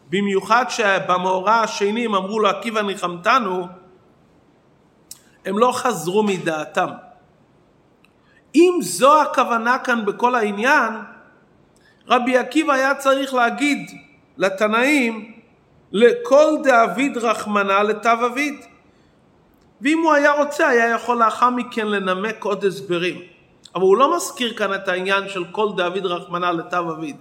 במיוחד 0.09 0.65
שבמאורע 0.69 1.55
השני 1.55 2.05
הם 2.05 2.15
אמרו 2.15 2.41
לו 2.41 2.49
עקיבא 2.49 2.83
ניחמתנו, 2.83 3.67
הם 5.45 5.59
לא 5.59 5.73
חזרו 5.73 6.23
מדעתם. 6.23 6.89
אם 8.55 8.79
זו 8.83 9.23
הכוונה 9.23 9.79
כאן 9.79 10.05
בכל 10.05 10.35
העניין, 10.35 10.95
רבי 12.09 12.39
עקיבא 12.39 12.73
היה 12.73 12.95
צריך 12.95 13.35
להגיד 13.35 13.91
לתנאים 14.37 15.33
לכל 15.93 16.57
דאביד 16.65 17.17
רחמנה 17.17 17.83
לתו 17.83 18.27
אביד. 18.27 18.72
ואם 19.83 19.99
הוא 19.99 20.13
היה 20.13 20.33
רוצה 20.33 20.69
היה 20.69 20.91
יכול 20.91 21.19
לאחר 21.19 21.51
מכן 21.51 21.89
לנמק 21.89 22.45
עוד 22.45 22.65
הסברים. 22.65 23.23
אבל 23.75 23.83
הוא 23.83 23.97
לא 23.97 24.17
מזכיר 24.17 24.55
כאן 24.55 24.75
את 24.75 24.89
העניין 24.89 25.29
של 25.29 25.45
כל 25.45 25.69
דאביד 25.77 26.07
רחמנה 26.07 26.53
לתו 26.53 26.91
אביד. 26.91 27.17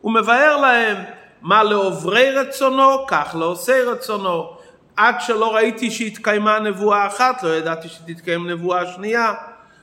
הוא 0.00 0.12
מבאר 0.12 0.56
להם 0.56 0.96
מה 1.42 1.62
לעוברי 1.62 2.30
רצונו, 2.30 3.06
כך 3.06 3.34
לעושי 3.38 3.82
רצונו. 3.82 4.50
עד 4.96 5.14
שלא 5.20 5.54
ראיתי 5.54 5.90
שהתקיימה 5.90 6.58
נבואה 6.58 7.06
אחת, 7.06 7.42
לא 7.42 7.48
ידעתי 7.48 7.88
שתתקיים 7.88 8.50
נבואה 8.50 8.86
שנייה. 8.86 9.34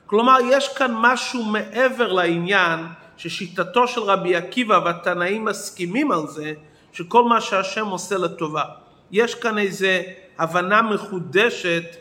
כלומר, 0.06 0.38
יש 0.50 0.78
כאן 0.78 0.92
משהו 0.94 1.44
מעבר 1.44 2.14
לעניין 2.14 2.80
ששיטתו 3.18 3.88
של 3.88 4.02
רבי 4.02 4.36
עקיבא 4.36 4.80
והתנאים 4.86 5.46
מסכימים 5.46 6.12
על 6.12 6.28
זה, 6.28 6.54
שכל 6.94 7.24
מה 7.24 7.42
שהשם 7.42 7.86
עושה 7.88 8.18
לטובה. 8.18 8.64
יש 9.12 9.36
כאן 9.36 9.58
איזה 9.58 10.02
הבנה 10.40 10.82
מחודשת 10.82 12.01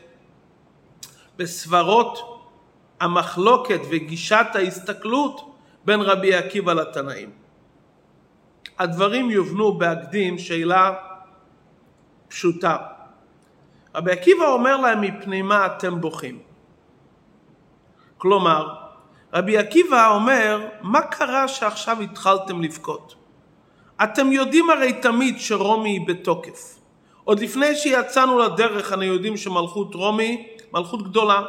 בסברות 1.40 2.40
המחלוקת 3.00 3.80
וגישת 3.90 4.46
ההסתכלות 4.54 5.54
בין 5.84 6.00
רבי 6.00 6.34
עקיבא 6.34 6.72
לתנאים. 6.72 7.30
הדברים 8.78 9.30
יובנו 9.30 9.78
בהקדים 9.78 10.38
שאלה 10.38 10.94
פשוטה. 12.28 12.76
רבי 13.94 14.12
עקיבא 14.12 14.46
אומר 14.46 14.76
להם 14.76 15.00
מפני 15.00 15.42
מה 15.42 15.66
אתם 15.66 16.00
בוכים. 16.00 16.38
כלומר, 18.18 18.74
רבי 19.32 19.58
עקיבא 19.58 20.08
אומר, 20.08 20.68
מה 20.82 21.00
קרה 21.00 21.48
שעכשיו 21.48 22.00
התחלתם 22.00 22.62
לבכות? 22.62 23.14
אתם 24.02 24.32
יודעים 24.32 24.70
הרי 24.70 24.92
תמיד 24.92 25.40
שרומי 25.40 25.90
היא 25.90 26.06
בתוקף. 26.06 26.76
עוד 27.24 27.40
לפני 27.40 27.76
שיצאנו 27.76 28.38
לדרך 28.38 28.92
אנו 28.92 29.02
יודעים 29.02 29.36
שמלכות 29.36 29.94
רומי 29.94 30.46
מלכות 30.74 31.02
גדולה. 31.02 31.42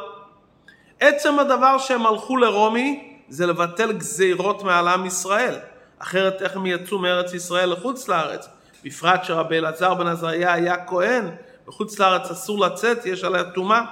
עצם 1.00 1.38
הדבר 1.38 1.78
שהם 1.78 2.06
הלכו 2.06 2.36
לרומי 2.36 3.16
זה 3.28 3.46
לבטל 3.46 3.92
גזירות 3.92 4.62
מעל 4.62 4.88
עם 4.88 5.06
ישראל. 5.06 5.54
אחרת 5.98 6.42
איך 6.42 6.56
הם 6.56 6.66
יצאו 6.66 6.98
מארץ 6.98 7.34
ישראל 7.34 7.72
לחוץ 7.72 8.08
לארץ? 8.08 8.48
בפרט 8.84 9.24
שרבי 9.24 9.58
אלעזר 9.58 9.94
בן 9.94 10.06
עזריה 10.06 10.52
היה 10.52 10.84
כהן, 10.86 11.30
בחוץ 11.66 11.98
לארץ 11.98 12.30
אסור 12.30 12.60
לצאת, 12.60 13.06
יש 13.06 13.24
עליה 13.24 13.44
טומאה. 13.44 13.82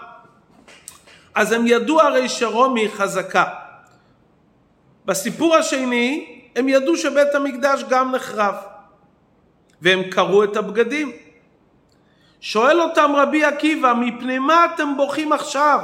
אז 1.34 1.52
הם 1.52 1.66
ידעו 1.66 2.00
הרי 2.00 2.28
שרומי 2.28 2.88
חזקה. 2.88 3.44
בסיפור 5.04 5.56
השני, 5.56 6.40
הם 6.56 6.68
ידעו 6.68 6.96
שבית 6.96 7.34
המקדש 7.34 7.84
גם 7.88 8.14
נחרב. 8.14 8.54
והם 9.82 10.02
קרעו 10.02 10.44
את 10.44 10.56
הבגדים. 10.56 11.12
שואל 12.40 12.80
אותם 12.80 13.12
רבי 13.16 13.44
עקיבא, 13.44 13.92
מפני 13.92 14.38
מה 14.38 14.66
אתם 14.74 14.96
בוכים 14.96 15.32
עכשיו? 15.32 15.80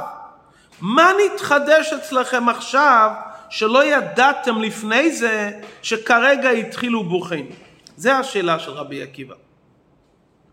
מה 0.81 1.11
נתחדש 1.25 1.93
אצלכם 1.93 2.49
עכשיו 2.49 3.11
שלא 3.49 3.85
ידעתם 3.85 4.61
לפני 4.61 5.11
זה 5.11 5.51
שכרגע 5.81 6.49
התחילו 6.49 7.03
בוכים? 7.03 7.49
זה 7.95 8.17
השאלה 8.17 8.59
של 8.59 8.71
רבי 8.71 9.01
עקיבא. 9.01 9.35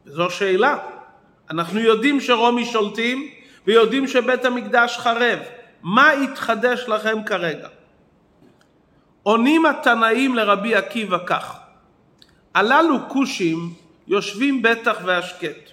וזו 0.06 0.30
שאלה. 0.30 0.78
אנחנו 1.50 1.80
יודעים 1.80 2.20
שרומי 2.20 2.64
שולטים 2.64 3.30
ויודעים 3.66 4.08
שבית 4.08 4.44
המקדש 4.44 4.98
חרב. 4.98 5.38
מה 5.82 6.10
התחדש 6.10 6.84
לכם 6.88 7.24
כרגע? 7.26 7.68
עונים 9.22 9.66
התנאים 9.66 10.34
לרבי 10.34 10.74
עקיבא 10.74 11.18
כך: 11.26 11.56
הללו 12.54 13.08
כושים 13.08 13.74
יושבים 14.06 14.62
בטח 14.62 14.96
והשקט, 15.04 15.70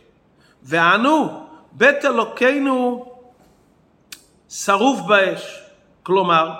וענו 0.63 1.45
בית 1.71 2.05
אלוקינו 2.05 3.05
שרוף 4.49 5.01
באש. 5.01 5.61
כלומר, 6.03 6.51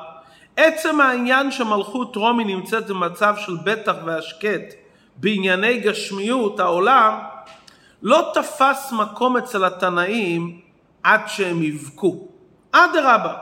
עצם 0.58 1.02
העניין 1.02 1.52
שמלכות 1.52 2.16
רומי 2.16 2.44
נמצאת 2.44 2.88
במצב 2.88 3.36
של 3.38 3.58
בטח 3.64 3.96
והשקט 4.06 4.74
בענייני 5.16 5.80
גשמיות 5.80 6.60
העולם, 6.60 7.20
לא 8.02 8.32
תפס 8.34 8.92
מקום 8.92 9.38
אצל 9.38 9.66
התנאים 9.66 10.62
עד 11.04 11.22
שהם 11.28 11.64
יבכו. 11.64 12.28
אדרבה, 12.72 13.36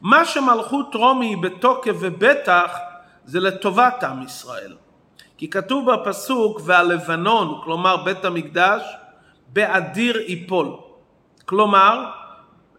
מה 0.00 0.24
שמלכות 0.24 0.94
רומי 0.94 1.26
היא 1.26 1.38
בתוקף 1.42 1.96
ובטח 2.00 2.78
זה 3.24 3.40
לטובת 3.40 4.04
עם 4.04 4.22
ישראל. 4.22 4.76
כי 5.38 5.50
כתוב 5.50 5.92
בפסוק 5.92 6.60
והלבנון, 6.64 7.60
כלומר 7.64 7.96
בית 7.96 8.24
המקדש, 8.24 8.82
באדיר 9.52 10.22
יפול. 10.26 10.68
כלומר, 11.44 12.10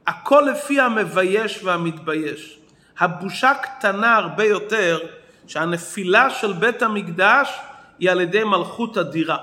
הכל 0.08 0.48
לפי 0.52 0.80
המבייש 0.80 1.64
והמתבייש. 1.64 2.60
הבושה 3.00 3.54
קטנה 3.54 4.16
הרבה 4.16 4.44
יותר 4.44 5.00
שהנפילה 5.48 6.30
של 6.30 6.54
בית 6.54 6.82
המקדש 6.82 7.60
היא 8.00 8.12
על 8.12 8.22
ידי 8.22 8.44
מלכות 8.44 8.98
אדירה. 8.98 9.38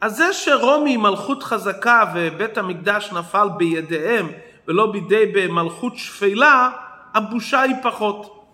אז 0.00 0.16
זה 0.16 0.32
שרומי 0.32 0.90
היא 0.90 0.98
מלכות 0.98 1.42
חזקה 1.42 2.04
ובית 2.14 2.58
המקדש 2.58 3.12
נפל 3.12 3.48
בידיהם 3.56 4.28
ולא 4.68 4.92
בידי 4.92 5.26
במלכות 5.34 5.96
שפלה, 5.96 6.70
הבושה 7.14 7.60
היא 7.60 7.74
פחות. 7.82 8.44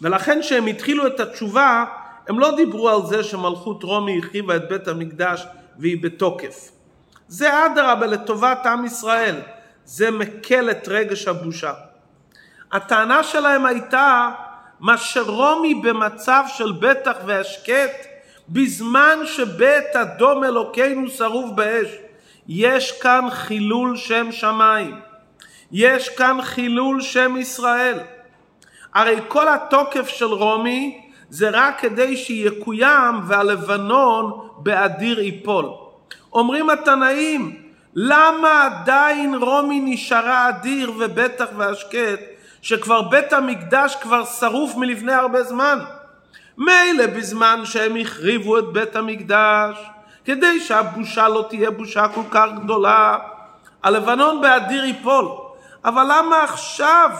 ולכן 0.00 0.38
כשהם 0.40 0.66
התחילו 0.66 1.06
את 1.06 1.20
התשובה, 1.20 1.84
הם 2.28 2.38
לא 2.38 2.56
דיברו 2.56 2.88
על 2.88 3.06
זה 3.06 3.24
שמלכות 3.24 3.82
רומי 3.82 4.16
הרחיבה 4.16 4.56
את 4.56 4.68
בית 4.68 4.88
המקדש 4.88 5.46
והיא 5.80 6.02
בתוקף. 6.02 6.70
זה 7.28 7.66
אדרבה 7.66 8.06
לטובת 8.06 8.66
עם 8.66 8.84
ישראל, 8.84 9.40
זה 9.84 10.10
מקל 10.10 10.70
את 10.70 10.88
רגש 10.88 11.28
הבושה. 11.28 11.72
הטענה 12.72 13.22
שלהם 13.22 13.66
הייתה 13.66 14.30
מה 14.80 14.98
שרומי 14.98 15.74
במצב 15.74 16.44
של 16.48 16.72
בטח 16.72 17.16
והשקט 17.26 18.06
בזמן 18.48 19.18
שבית 19.24 19.96
אדום 19.96 20.44
אלוקינו 20.44 21.08
שרוף 21.08 21.50
באש. 21.54 21.88
יש 22.48 23.00
כאן 23.00 23.26
חילול 23.30 23.96
שם 23.96 24.32
שמיים. 24.32 25.00
יש 25.72 26.08
כאן 26.08 26.38
חילול 26.42 27.00
שם 27.00 27.36
ישראל. 27.36 27.98
הרי 28.94 29.20
כל 29.28 29.48
התוקף 29.48 30.08
של 30.08 30.26
רומי 30.26 31.09
זה 31.30 31.50
רק 31.52 31.80
כדי 31.80 32.16
שיקוים 32.16 33.20
והלבנון 33.26 34.48
באדיר 34.56 35.20
יפול. 35.20 35.66
אומרים 36.32 36.70
התנאים, 36.70 37.56
למה 37.94 38.64
עדיין 38.64 39.34
רומי 39.34 39.80
נשארה 39.84 40.48
אדיר 40.48 40.92
ובטח 40.98 41.46
והשקט, 41.56 42.20
שכבר 42.62 43.02
בית 43.02 43.32
המקדש 43.32 43.96
כבר 43.96 44.24
שרוף 44.24 44.76
מלפני 44.76 45.12
הרבה 45.12 45.42
זמן? 45.42 45.78
מילא 46.58 47.06
בזמן 47.06 47.60
שהם 47.64 47.96
החריבו 47.96 48.58
את 48.58 48.64
בית 48.72 48.96
המקדש, 48.96 49.76
כדי 50.24 50.60
שהבושה 50.60 51.28
לא 51.28 51.46
תהיה 51.48 51.70
בושה 51.70 52.08
כל 52.08 52.22
כך 52.30 52.46
גדולה, 52.62 53.18
הלבנון 53.82 54.40
באדיר 54.40 54.84
ייפול. 54.84 55.28
אבל 55.84 56.06
למה 56.08 56.42
עכשיו 56.42 57.10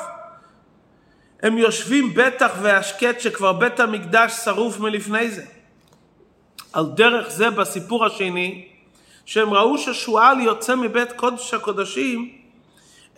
הם 1.42 1.58
יושבים 1.58 2.14
בטח 2.14 2.50
והשקט 2.62 3.20
שכבר 3.20 3.52
בית 3.52 3.80
המקדש 3.80 4.32
שרוף 4.32 4.80
מלפני 4.80 5.30
זה? 5.30 5.44
על 6.72 6.86
דרך 6.86 7.30
זה 7.30 7.50
בסיפור 7.50 8.06
השני, 8.06 8.68
שהם 9.26 9.54
ראו 9.54 9.78
ששועל 9.78 10.40
יוצא 10.40 10.76
מבית 10.76 11.12
קודש 11.12 11.54
הקודשים, 11.54 12.30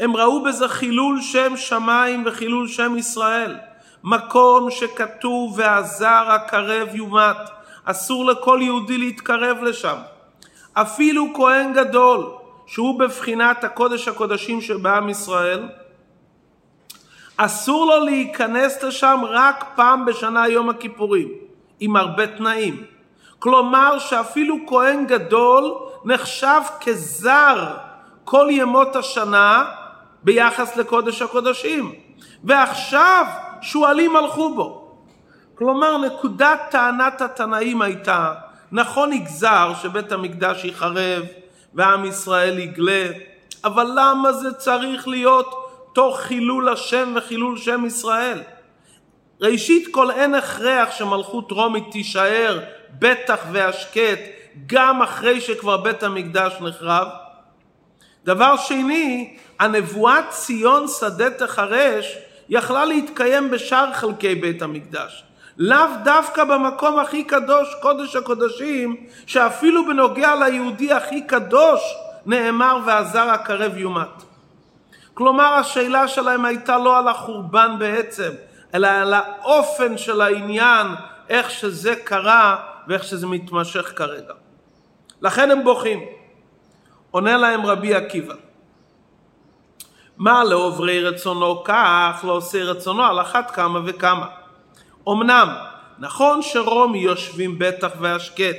הם 0.00 0.16
ראו 0.16 0.42
בזה 0.42 0.68
חילול 0.68 1.20
שם 1.20 1.56
שמיים 1.56 2.22
וחילול 2.26 2.68
שם 2.68 2.98
ישראל. 2.98 3.56
מקום 4.04 4.70
שכתוב 4.70 5.58
והזר 5.58 6.24
הקרב 6.28 6.94
יומת. 6.94 7.36
אסור 7.84 8.26
לכל 8.26 8.58
יהודי 8.62 8.98
להתקרב 8.98 9.62
לשם. 9.62 9.96
אפילו 10.72 11.26
כהן 11.34 11.72
גדול, 11.72 12.26
שהוא 12.66 12.98
בבחינת 12.98 13.64
הקודש 13.64 14.08
הקודשים 14.08 14.60
שבעם 14.60 15.08
ישראל, 15.08 15.68
אסור 17.44 17.86
לו 17.86 18.04
להיכנס 18.04 18.82
לשם 18.82 19.20
רק 19.28 19.64
פעם 19.74 20.04
בשנה 20.04 20.48
יום 20.48 20.68
הכיפורים, 20.68 21.28
עם 21.80 21.96
הרבה 21.96 22.26
תנאים. 22.26 22.84
כלומר 23.38 23.98
שאפילו 23.98 24.56
כהן 24.66 25.06
גדול 25.06 25.74
נחשב 26.04 26.60
כזר 26.80 27.76
כל 28.24 28.46
ימות 28.50 28.96
השנה 28.96 29.64
ביחס 30.22 30.76
לקודש 30.76 31.22
הקודשים. 31.22 31.92
ועכשיו 32.44 33.26
שועלים 33.60 34.16
הלכו 34.16 34.54
בו. 34.54 34.94
כלומר, 35.54 35.98
נקודת 35.98 36.60
טענת 36.70 37.20
התנאים 37.20 37.82
הייתה, 37.82 38.32
נכון 38.72 39.10
נגזר 39.10 39.72
שבית 39.82 40.12
המקדש 40.12 40.64
ייחרב 40.64 41.22
ועם 41.74 42.04
ישראל 42.04 42.58
יגלה, 42.58 43.08
אבל 43.64 43.90
למה 43.94 44.32
זה 44.32 44.52
צריך 44.52 45.08
להיות 45.08 45.62
תוך 45.92 46.20
חילול 46.20 46.68
השם 46.68 47.12
וחילול 47.16 47.58
שם 47.58 47.84
ישראל? 47.86 48.42
ראשית 49.40 49.88
כל 49.90 50.10
אין 50.10 50.34
הכרח 50.34 50.90
שמלכות 50.90 51.52
רומית 51.52 51.84
תישאר 51.90 52.60
בטח 52.98 53.38
והשקט 53.52 54.18
גם 54.66 55.02
אחרי 55.02 55.40
שכבר 55.40 55.76
בית 55.76 56.02
המקדש 56.02 56.52
נחרב. 56.60 57.08
דבר 58.24 58.56
שני, 58.56 59.36
הנבואת 59.58 60.24
ציון 60.30 60.88
שדה 60.88 61.30
תחרש 61.30 62.18
יכלה 62.48 62.84
להתקיים 62.84 63.50
בשאר 63.50 63.92
חלקי 63.92 64.34
בית 64.34 64.62
המקדש. 64.62 65.24
לאו 65.58 65.86
דווקא 66.04 66.44
במקום 66.44 66.98
הכי 66.98 67.24
קדוש, 67.24 67.68
קודש 67.82 68.16
הקודשים, 68.16 68.96
שאפילו 69.26 69.86
בנוגע 69.86 70.34
ליהודי 70.34 70.92
הכי 70.92 71.22
קדוש 71.22 71.80
נאמר 72.26 72.78
והזר 72.86 73.30
הקרב 73.30 73.76
יומת. 73.76 74.31
כלומר 75.14 75.54
השאלה 75.54 76.08
שלהם 76.08 76.44
הייתה 76.44 76.78
לא 76.78 76.98
על 76.98 77.08
החורבן 77.08 77.76
בעצם, 77.78 78.30
אלא 78.74 78.88
על 78.88 79.14
האופן 79.14 79.98
של 79.98 80.20
העניין, 80.20 80.86
איך 81.28 81.50
שזה 81.50 81.96
קרה 81.96 82.56
ואיך 82.88 83.04
שזה 83.04 83.26
מתמשך 83.26 83.92
כרגע. 83.96 84.34
לכן 85.22 85.50
הם 85.50 85.64
בוכים. 85.64 86.00
עונה 87.12 87.36
להם 87.36 87.66
רבי 87.66 87.94
עקיבא, 87.94 88.34
מה 90.16 90.44
לעוברי 90.44 91.04
רצונו 91.04 91.64
כך, 91.64 92.24
לא 92.24 92.32
עושה 92.32 92.62
רצונו 92.62 93.04
על 93.04 93.20
אחת 93.20 93.50
כמה 93.50 93.80
וכמה. 93.86 94.26
אמנם, 95.08 95.48
נכון 95.98 96.42
שרומי 96.42 96.98
יושבים 96.98 97.58
בטח 97.58 97.90
והשקט, 98.00 98.56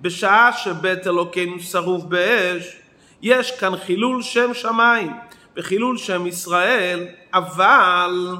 בשעה 0.00 0.52
שבית 0.52 1.06
אלוקינו 1.06 1.60
שרוף 1.60 2.04
באש, 2.04 2.76
יש 3.22 3.58
כאן 3.60 3.76
חילול 3.76 4.22
שם 4.22 4.54
שמיים 4.54 5.12
וחילול 5.56 5.98
שם 5.98 6.26
ישראל, 6.26 7.06
אבל 7.34 8.36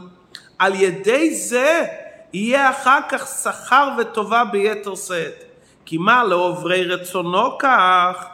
על 0.59 0.75
ידי 0.75 1.35
זה 1.35 1.87
יהיה 2.33 2.71
אחר 2.71 2.99
כך 3.09 3.27
שכר 3.27 3.89
וטובה 3.99 4.45
ביתר 4.45 4.95
שאת. 4.95 5.45
כי 5.85 5.99
מה 5.99 6.25
לעוברי 6.25 6.85
רצונו 6.85 7.59
כך, 7.59 8.27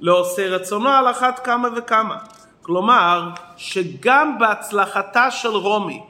לעושה 0.00 0.48
רצונו 0.48 0.88
על 0.88 1.10
אחת 1.10 1.44
כמה 1.44 1.68
וכמה. 1.76 2.16
כלומר, 2.62 3.30
שגם 3.56 4.38
בהצלחתה 4.38 5.30
של 5.30 5.48
רומי, 5.48 6.02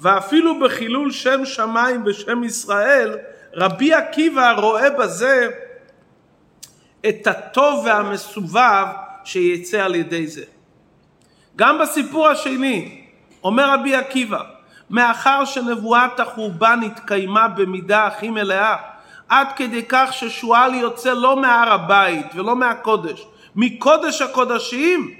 ואפילו 0.00 0.60
בחילול 0.60 1.12
שם 1.12 1.44
שמיים 1.44 2.02
ושם 2.06 2.44
ישראל, 2.44 3.18
רבי 3.54 3.94
עקיבא 3.94 4.52
רואה 4.52 4.90
בזה 4.90 5.50
את 7.08 7.26
הטוב 7.26 7.84
והמסובב 7.86 8.86
שיצא 9.24 9.78
על 9.84 9.94
ידי 9.94 10.26
זה. 10.26 10.44
גם 11.56 11.78
בסיפור 11.78 12.28
השני, 12.28 13.00
אומר 13.44 13.70
רבי 13.74 13.94
עקיבא, 13.94 14.40
מאחר 14.90 15.44
שנבואת 15.44 16.20
החורבן 16.20 16.80
התקיימה 16.86 17.48
במידה 17.48 18.06
הכי 18.06 18.30
מלאה, 18.30 18.76
עד 19.28 19.46
כדי 19.56 19.82
כך 19.88 20.12
ששועל 20.12 20.74
יוצא 20.74 21.12
לא 21.12 21.36
מהר 21.36 21.72
הבית 21.72 22.26
ולא 22.34 22.56
מהקודש, 22.56 23.26
מקודש 23.56 24.22
הקודשים, 24.22 25.10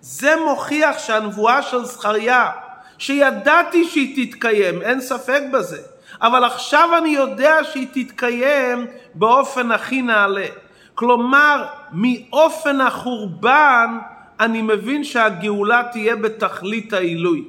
זה 0.00 0.34
מוכיח 0.44 0.98
שהנבואה 0.98 1.62
של 1.62 1.84
זכריה, 1.84 2.50
שידעתי 2.98 3.84
שהיא 3.84 4.26
תתקיים, 4.26 4.82
אין 4.82 5.00
ספק 5.00 5.42
בזה, 5.52 5.82
אבל 6.22 6.44
עכשיו 6.44 6.90
אני 6.98 7.08
יודע 7.08 7.64
שהיא 7.64 7.86
תתקיים 7.92 8.86
באופן 9.14 9.72
הכי 9.72 10.02
נעלה. 10.02 10.46
כלומר, 10.94 11.66
מאופן 11.92 12.80
החורבן 12.80 13.98
אני 14.40 14.62
מבין 14.62 15.04
שהגאולה 15.04 15.82
תהיה 15.92 16.16
בתכלית 16.16 16.92
העילוי. 16.92 17.44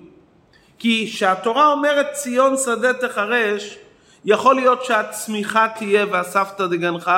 כי 0.80 1.10
כשהתורה 1.14 1.72
אומרת 1.72 2.12
ציון 2.12 2.58
שדה 2.58 2.94
תחרש, 2.94 3.78
יכול 4.26 4.56
להיות 4.56 4.86
שהצמיחה 4.86 5.68
תהיה 5.76 6.06
ואספת 6.12 6.62
דגנך, 6.62 7.12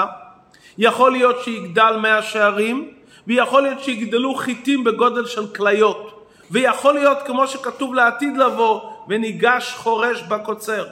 יכול 0.78 1.12
להיות 1.12 1.44
שיגדל 1.44 1.96
מאה 2.02 2.22
שערים, 2.22 2.92
ויכול 3.28 3.62
להיות 3.62 3.80
שיגדלו 3.84 4.36
חיטים 4.36 4.84
בגודל 4.84 5.26
של 5.26 5.48
כליות, 5.48 6.28
ויכול 6.52 6.94
להיות 6.94 7.18
כמו 7.26 7.48
שכתוב 7.48 7.94
לעתיד 7.94 8.38
לבוא, 8.38 8.82
וניגש 9.10 9.74
חורש 9.78 10.22
בקוצר. 10.22 10.86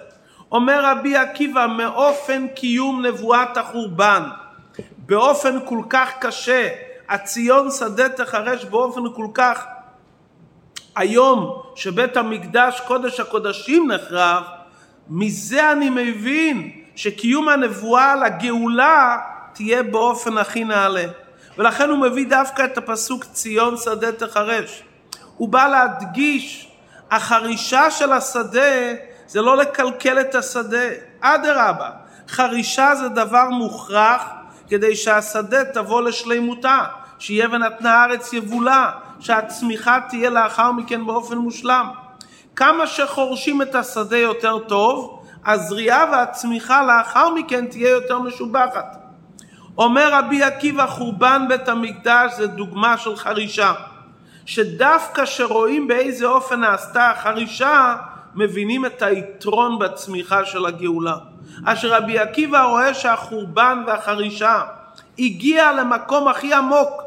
אומר 0.52 0.86
רבי 0.86 1.16
עקיבא, 1.16 1.68
מאופן 1.68 2.48
קיום 2.48 3.06
נבואת 3.06 3.58
החורבן, 3.58 4.24
באופן 4.98 5.58
כל 5.66 5.82
כך 5.90 6.10
קשה, 6.20 6.70
הציון 7.10 7.72
שדה 7.72 8.10
תחרש 8.10 8.66
באופן 8.66 9.02
כל 9.16 9.28
כך 9.34 9.66
היום 10.96 11.62
שבית 11.76 12.18
המקדש 12.18 12.82
קודש 12.88 13.20
הקודשים 13.20 13.92
נחרב, 13.92 14.44
מזה 15.10 15.72
אני 15.72 15.90
מבין 15.90 16.72
שקיום 16.96 17.50
הנבואה 17.50 18.16
לגאולה 18.16 19.18
תהיה 19.54 19.84
באופן 19.84 20.38
הכי 20.38 20.64
נעלה. 20.64 21.06
ולכן 21.58 21.90
הוא 21.90 21.98
מביא 21.98 22.28
דווקא 22.30 22.66
את 22.66 22.78
הפסוק 22.78 23.24
ציון 23.24 23.78
שדה 23.78 24.12
תחרש. 24.12 24.84
הוא 25.38 25.50
בא 25.50 25.68
להדגיש, 25.68 26.72
החרישה 27.12 27.92
של 27.92 28.14
השדה 28.14 28.94
זה 29.28 29.42
לא 29.42 29.58
לקלקל 29.58 30.22
את 30.22 30.36
השדה, 30.36 30.88
אדרבה, 31.22 31.90
חרישה 32.28 32.96
זה 32.96 33.10
דבר 33.10 33.50
מוכרח 33.50 34.24
כדי 34.70 34.96
שהשדה 34.96 35.66
תבוא 35.66 36.02
לשלימותה, 36.02 36.84
שיהיה 37.20 37.48
ונתנה 37.52 37.94
הארץ 37.94 38.34
יבולה, 38.34 38.92
שהצמיחה 39.20 40.00
תהיה 40.10 40.30
לאחר 40.30 40.72
מכן 40.72 41.06
באופן 41.06 41.38
מושלם. 41.38 41.90
כמה 42.56 42.88
שחורשים 42.88 43.62
את 43.62 43.76
השדה 43.76 44.18
יותר 44.18 44.60
טוב, 44.60 45.24
הזריעה 45.46 46.06
והצמיחה 46.12 46.84
לאחר 46.84 47.30
מכן 47.34 47.66
תהיה 47.66 47.90
יותר 47.90 48.20
משובחת. 48.20 48.98
אומר 49.78 50.14
רבי 50.14 50.44
עקיבא 50.44 50.88
חורבן 50.88 51.46
בית 51.50 51.70
המקדש 51.70 52.32
זה 52.38 52.48
דוגמה 52.48 52.98
של 52.98 53.16
חרישה 53.16 53.74
שדווקא 54.46 55.26
שרואים 55.26 55.88
באיזה 55.88 56.26
אופן 56.26 56.60
נעשתה 56.60 57.10
החרישה 57.10 57.96
מבינים 58.38 58.86
את 58.86 59.02
היתרון 59.02 59.80
בצמיחה 59.80 60.46
של 60.46 60.66
הגאולה 60.66 61.16
אשר 61.66 61.94
רבי 61.94 62.20
עקיבא 62.20 62.64
רואה 62.64 62.94
שהחורבן 62.94 63.84
והחרישה 63.88 64.62
הגיע 65.20 65.72
למקום 65.72 66.28
הכי 66.28 66.54
עמוק 66.54 67.04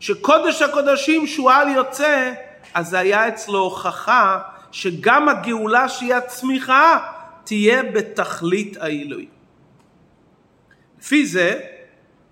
שקודש 0.00 0.62
הקודשים 0.62 1.26
שועל 1.26 1.68
יוצא 1.68 2.32
אז 2.74 2.88
זה 2.88 2.98
היה 2.98 3.28
אצלו 3.28 3.58
הוכחה 3.58 4.38
שגם 4.72 5.28
הגאולה 5.28 5.88
שהיא 5.88 6.14
הצמיחה 6.14 6.98
תהיה 7.44 7.82
בתכלית 7.82 8.76
העילוי. 8.80 9.26
לפי 11.00 11.26
זה 11.26 11.60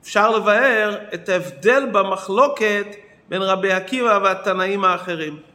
אפשר 0.03 0.31
לבאר 0.31 0.99
את 1.15 1.29
ההבדל 1.29 1.89
במחלוקת 1.93 2.87
בין 3.29 3.43
רבי 3.43 3.73
עקיבא 3.73 4.19
והתנאים 4.23 4.85
האחרים. 4.85 5.52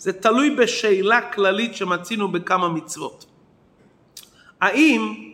זה 0.00 0.12
תלוי 0.12 0.50
בשאלה 0.50 1.20
כללית 1.20 1.74
שמצינו 1.74 2.28
בכמה 2.28 2.68
מצוות. 2.68 3.26
האם 4.60 5.30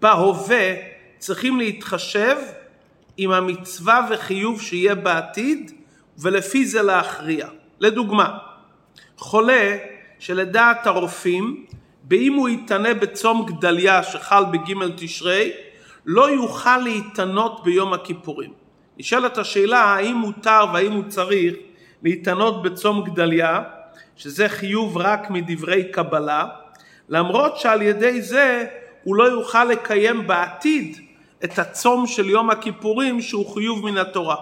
בהווה 0.00 0.74
צריכים 1.18 1.58
להתחשב 1.58 2.36
עם 3.16 3.30
המצווה 3.30 4.08
וחיוב 4.10 4.60
שיהיה 4.60 4.94
בעתיד 4.94 5.72
ולפי 6.18 6.66
זה 6.66 6.82
להכריע. 6.82 7.48
לדוגמה, 7.80 8.38
חולה 9.16 9.76
שלדעת 10.18 10.86
הרופאים, 10.86 11.66
באם 12.02 12.34
הוא 12.34 12.48
יתענה 12.48 12.94
בצום 12.94 13.46
גדליה 13.46 14.02
שחל 14.02 14.44
בג' 14.44 14.74
תשרי, 14.96 15.52
לא 16.06 16.30
יוכל 16.30 16.78
להתענות 16.78 17.64
ביום 17.64 17.92
הכיפורים. 17.92 18.52
נשאלת 18.98 19.38
השאלה 19.38 19.80
האם 19.80 20.16
מותר 20.16 20.64
והאם 20.72 20.92
הוא 20.92 21.04
צריך 21.08 21.54
להתענות 22.02 22.62
בצום 22.62 23.04
גדליה, 23.04 23.62
שזה 24.20 24.48
חיוב 24.48 24.96
רק 24.96 25.30
מדברי 25.30 25.92
קבלה, 25.92 26.46
למרות 27.08 27.56
שעל 27.56 27.82
ידי 27.82 28.22
זה 28.22 28.66
הוא 29.04 29.16
לא 29.16 29.24
יוכל 29.24 29.64
לקיים 29.64 30.26
בעתיד 30.26 30.98
את 31.44 31.58
הצום 31.58 32.06
של 32.06 32.30
יום 32.30 32.50
הכיפורים 32.50 33.20
שהוא 33.20 33.54
חיוב 33.54 33.84
מן 33.84 33.98
התורה. 33.98 34.36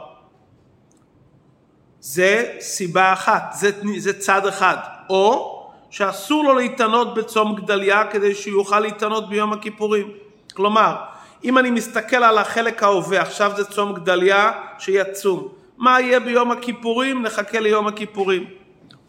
זה 2.01 2.57
סיבה 2.61 3.12
אחת, 3.12 3.43
זה, 3.59 3.71
זה 3.99 4.21
צד 4.21 4.47
אחד. 4.47 4.77
או 5.11 5.59
שאסור 5.91 6.45
לו 6.45 6.55
להתענות 6.55 7.14
בצום 7.14 7.55
גדליה 7.55 8.05
כדי 8.05 8.35
שיוכל 8.35 8.81
להתענות 8.81 9.29
ביום 9.29 9.53
הכיפורים. 9.53 10.11
כלומר, 10.55 10.97
אם 11.45 11.59
אני 11.59 11.71
מסתכל 11.71 12.25
על 12.25 12.38
החלק 12.38 12.83
ההווה, 12.83 13.21
עכשיו 13.21 13.53
זה 13.57 13.64
צום 13.64 13.95
גדליה 13.95 14.53
שיצום. 14.79 15.49
מה 15.77 16.01
יהיה 16.01 16.21
ביום 16.21 16.51
הכיפורים? 16.51 17.23
נחכה 17.23 17.61
ליום 17.61 17.87
הכיפורים. 17.87 18.45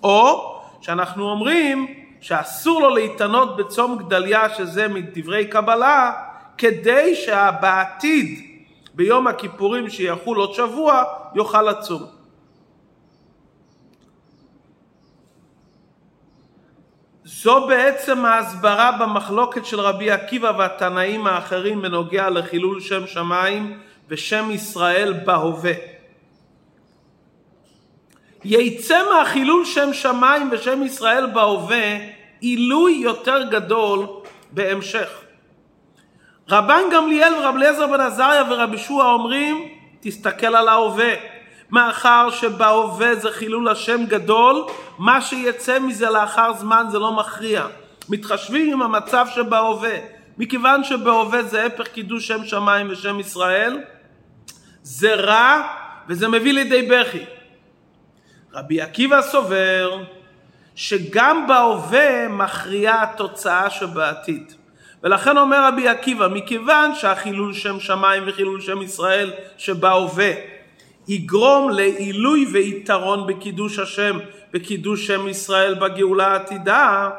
או 0.03 0.58
שאנחנו 0.81 1.29
אומרים 1.29 1.87
שאסור 2.21 2.81
לו 2.81 2.89
להתענות 2.95 3.57
בצום 3.57 3.97
גדליה, 3.97 4.49
שזה 4.49 4.87
מדברי 4.87 5.47
קבלה, 5.47 6.13
כדי 6.57 7.15
שבעתיד, 7.15 8.45
ביום 8.93 9.27
הכיפורים 9.27 9.89
שיחול 9.89 10.37
עוד 10.37 10.53
שבוע, 10.53 11.03
יוכל 11.35 11.61
לצום. 11.61 12.03
זו 17.23 17.67
בעצם 17.67 18.25
ההסברה 18.25 18.91
במחלוקת 18.91 19.65
של 19.65 19.79
רבי 19.79 20.11
עקיבא 20.11 20.51
והתנאים 20.57 21.27
האחרים 21.27 21.81
בנוגע 21.81 22.29
לחילול 22.29 22.81
שם 22.81 23.07
שמיים 23.07 23.79
ושם 24.09 24.51
ישראל 24.51 25.13
בהווה. 25.25 25.98
יצא 28.43 29.03
מהחילול 29.13 29.65
שם 29.65 29.93
שמיים 29.93 30.49
ושם 30.51 30.83
ישראל 30.83 31.25
בהווה 31.25 31.97
עילוי 32.39 32.93
יותר 32.93 33.43
גדול 33.43 34.05
בהמשך. 34.51 35.09
רבן 36.49 36.81
גמליאל 36.91 37.33
ורב 37.33 37.55
אליעזר 37.55 37.87
בן 37.87 37.99
עזריה 37.99 38.43
ורבי 38.49 38.77
שועה 38.77 39.11
אומרים 39.11 39.69
תסתכל 39.99 40.55
על 40.55 40.67
ההווה 40.67 41.13
מאחר 41.71 42.29
שבהווה 42.31 43.15
זה 43.15 43.31
חילול 43.31 43.67
השם 43.67 44.05
גדול, 44.05 44.65
מה 44.97 45.21
שיצא 45.21 45.79
מזה 45.79 46.09
לאחר 46.09 46.53
זמן 46.53 46.85
זה 46.91 46.99
לא 46.99 47.11
מכריע. 47.13 47.65
מתחשבים 48.09 48.73
עם 48.73 48.81
המצב 48.81 49.27
שבהווה. 49.35 49.95
מכיוון 50.37 50.83
שבהווה 50.83 51.43
זה 51.43 51.65
הפך 51.65 51.87
קידוש 51.87 52.27
שם 52.27 52.45
שמיים 52.45 52.87
ושם 52.89 53.19
ישראל, 53.19 53.79
זה 54.83 55.15
רע 55.15 55.61
וזה 56.07 56.27
מביא 56.27 56.53
לידי 56.53 56.81
בכי. 56.81 57.25
רבי 58.53 58.81
עקיבא 58.81 59.21
סובר 59.21 60.03
שגם 60.75 61.47
בהווה 61.47 62.27
מכריעה 62.27 63.03
התוצאה 63.03 63.69
שבעתיד. 63.69 64.53
ולכן 65.03 65.37
אומר 65.37 65.65
רבי 65.67 65.87
עקיבא, 65.87 66.27
מכיוון 66.27 66.95
שהחילול 66.95 67.53
שם 67.53 67.79
שמיים 67.79 68.23
וחילול 68.27 68.61
שם 68.61 68.81
ישראל 68.81 69.31
שבהווה 69.57 70.31
יגרום 71.07 71.69
לעילוי 71.69 72.45
ויתרון 72.51 73.27
בקידוש 73.27 73.79
השם, 73.79 74.19
בקידוש 74.53 75.07
שם 75.07 75.27
ישראל 75.27 75.73
בגאולה 75.73 76.27
העתידה, 76.27 77.09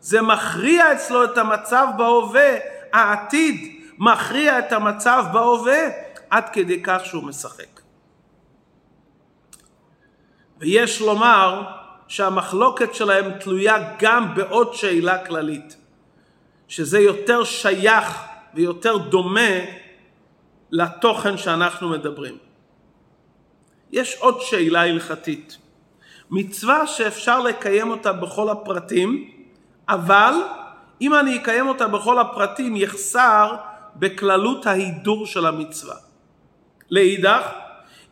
זה 0.00 0.22
מכריע 0.22 0.92
אצלו 0.92 1.24
את 1.24 1.38
המצב 1.38 1.86
בהווה, 1.96 2.54
העתיד 2.92 3.80
מכריע 3.98 4.58
את 4.58 4.72
המצב 4.72 5.24
בהווה, 5.32 5.78
עד 6.30 6.48
כדי 6.48 6.80
כך 6.82 7.00
שהוא 7.04 7.24
משחק. 7.24 7.73
ויש 10.64 11.00
לומר 11.00 11.62
שהמחלוקת 12.08 12.94
שלהם 12.94 13.38
תלויה 13.38 13.94
גם 13.98 14.34
בעוד 14.34 14.74
שאלה 14.74 15.26
כללית, 15.26 15.76
שזה 16.68 16.98
יותר 16.98 17.44
שייך 17.44 18.24
ויותר 18.54 18.96
דומה 18.96 19.50
לתוכן 20.70 21.36
שאנחנו 21.36 21.88
מדברים. 21.88 22.38
יש 23.92 24.16
עוד 24.18 24.40
שאלה 24.40 24.82
הלכתית. 24.82 25.58
מצווה 26.30 26.86
שאפשר 26.86 27.40
לקיים 27.40 27.90
אותה 27.90 28.12
בכל 28.12 28.48
הפרטים, 28.50 29.30
אבל 29.88 30.34
אם 31.00 31.14
אני 31.14 31.36
אקיים 31.36 31.68
אותה 31.68 31.86
בכל 31.86 32.18
הפרטים 32.18 32.76
יחסר 32.76 33.56
בכללות 33.96 34.66
ההידור 34.66 35.26
של 35.26 35.46
המצווה. 35.46 35.96
לאידך, 36.90 37.52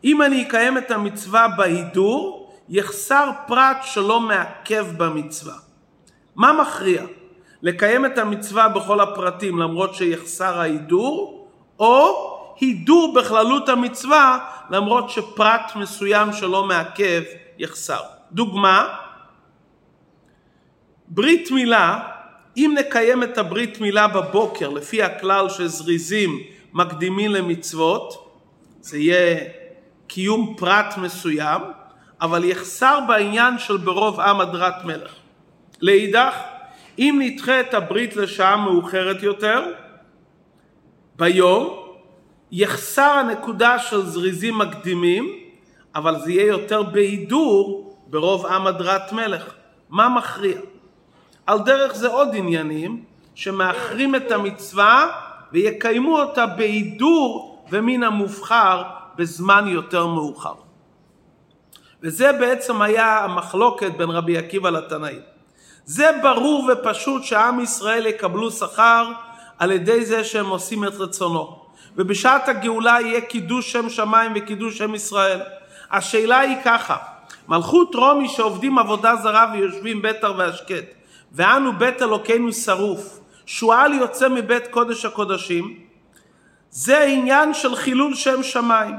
אם 0.03 0.21
אני 0.21 0.47
אקיים 0.47 0.77
את 0.77 0.91
המצווה 0.91 1.47
בהידור, 1.47 2.42
יחסר 2.69 3.31
פרט 3.47 3.77
שלא 3.83 4.19
מעכב 4.19 4.85
במצווה. 4.97 5.55
מה 6.35 6.53
מכריע? 6.53 7.03
לקיים 7.61 8.05
את 8.05 8.17
המצווה 8.17 8.69
בכל 8.69 8.99
הפרטים 8.99 9.59
למרות 9.59 9.95
שיחסר 9.95 10.59
ההידור, 10.59 11.47
או 11.79 12.29
הידור 12.59 13.13
בכללות 13.13 13.69
המצווה 13.69 14.39
למרות 14.69 15.09
שפרט 15.09 15.71
מסוים 15.75 16.33
שלא 16.33 16.63
מעכב 16.63 17.21
יחסר. 17.57 17.99
דוגמה, 18.31 18.95
ברית 21.07 21.51
מילה, 21.51 21.99
אם 22.57 22.75
נקיים 22.79 23.23
את 23.23 23.37
הברית 23.37 23.81
מילה 23.81 24.07
בבוקר 24.07 24.69
לפי 24.69 25.03
הכלל 25.03 25.49
שזריזים 25.49 26.39
מקדימים 26.73 27.31
למצוות, 27.31 28.35
זה 28.81 28.97
יהיה 28.97 29.39
קיום 30.07 30.55
פרט 30.57 30.97
מסוים, 30.97 31.61
אבל 32.23 32.43
יחסר 32.43 32.99
בעניין 33.07 33.59
של 33.59 33.77
ברוב 33.77 34.19
עם 34.19 34.41
הדרת 34.41 34.85
מלך. 34.85 35.11
לאידך, 35.81 36.35
אם 36.99 37.19
נדחה 37.23 37.59
את 37.59 37.73
הברית 37.73 38.15
לשעה 38.15 38.55
מאוחרת 38.55 39.23
יותר, 39.23 39.71
ביום, 41.15 41.79
יחסר 42.51 43.11
הנקודה 43.11 43.79
של 43.79 44.05
זריזים 44.05 44.57
מקדימים, 44.57 45.29
אבל 45.95 46.19
זה 46.19 46.31
יהיה 46.31 46.47
יותר 46.47 46.83
בהידור 46.83 47.95
ברוב 48.07 48.45
עם 48.45 48.67
הדרת 48.67 49.11
מלך. 49.11 49.53
מה 49.89 50.09
מכריע? 50.09 50.57
על 51.45 51.59
דרך 51.59 51.95
זה 51.95 52.07
עוד 52.07 52.29
עניינים 52.33 53.03
שמאחרים 53.35 54.15
את 54.15 54.31
המצווה 54.31 55.07
ויקיימו 55.51 56.19
אותה 56.19 56.45
בהידור 56.45 57.63
ומן 57.71 58.03
המובחר 58.03 58.83
בזמן 59.15 59.67
יותר 59.67 60.07
מאוחר. 60.07 60.62
וזה 62.03 62.31
בעצם 62.33 62.81
היה 62.81 63.23
המחלוקת 63.23 63.91
בין 63.97 64.09
רבי 64.09 64.37
עקיבא 64.37 64.69
לתנאים. 64.69 65.19
זה 65.85 66.11
ברור 66.21 66.69
ופשוט 66.71 67.23
שעם 67.23 67.59
ישראל 67.59 68.05
יקבלו 68.05 68.51
שכר 68.51 69.11
על 69.59 69.71
ידי 69.71 70.05
זה 70.05 70.23
שהם 70.23 70.49
עושים 70.49 70.87
את 70.87 70.93
רצונו. 70.99 71.63
ובשעת 71.95 72.49
הגאולה 72.49 72.97
יהיה 73.01 73.21
קידוש 73.21 73.71
שם 73.71 73.89
שמיים 73.89 74.31
וקידוש 74.35 74.77
שם 74.77 74.95
ישראל. 74.95 75.39
השאלה 75.91 76.39
היא 76.39 76.57
ככה, 76.65 76.97
מלכות 77.47 77.95
רומי 77.95 78.29
שעובדים 78.29 78.79
עבודה 78.79 79.15
זרה 79.15 79.51
ויושבים 79.53 80.01
ביתר 80.01 80.33
והשקט, 80.37 80.85
ואנו 81.31 81.73
בית 81.73 82.01
אלוקינו 82.01 82.53
שרוף, 82.53 83.19
שועל 83.45 83.93
יוצא 83.93 84.29
מבית 84.29 84.67
קודש 84.67 85.05
הקודשים, 85.05 85.79
זה 86.69 87.03
עניין 87.03 87.53
של 87.53 87.75
חילול 87.75 88.15
שם 88.15 88.43
שמיים. 88.43 88.95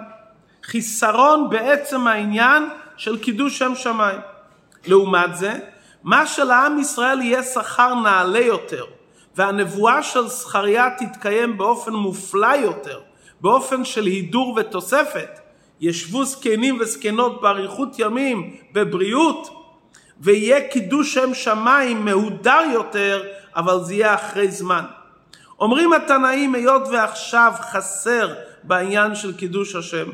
חיסרון 0.64 1.50
בעצם 1.50 2.06
העניין 2.06 2.68
של 2.96 3.18
קידוש 3.18 3.58
שם 3.58 3.74
שמיים. 3.74 4.20
לעומת 4.86 5.36
זה, 5.36 5.58
מה 6.04 6.26
שלעם 6.26 6.78
ישראל 6.78 7.20
יהיה 7.20 7.42
שכר 7.42 7.94
נעלה 7.94 8.40
יותר, 8.40 8.84
והנבואה 9.36 10.02
של 10.02 10.26
זכריה 10.26 10.88
תתקיים 10.98 11.58
באופן 11.58 11.92
מופלא 11.92 12.56
יותר, 12.56 13.00
באופן 13.40 13.84
של 13.84 14.04
הידור 14.04 14.54
ותוספת, 14.56 15.40
ישבו 15.80 16.24
זקנים 16.24 16.78
וזקנות 16.80 17.40
באריכות 17.40 17.98
ימים, 17.98 18.56
בבריאות, 18.72 19.48
ויהיה 20.20 20.68
קידוש 20.68 21.14
שם 21.14 21.34
שמיים 21.34 22.04
מהודר 22.04 22.60
יותר, 22.72 23.22
אבל 23.56 23.80
זה 23.80 23.94
יהיה 23.94 24.14
אחרי 24.14 24.50
זמן. 24.50 24.84
אומרים 25.60 25.92
התנאים, 25.92 26.54
היות 26.54 26.82
ועכשיו 26.92 27.52
חסר 27.60 28.34
בעניין 28.62 29.14
של 29.14 29.36
קידוש 29.36 29.74
השם, 29.74 30.06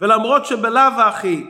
ולמרות 0.00 0.46
שבלאו 0.46 1.00
הכי 1.00 1.44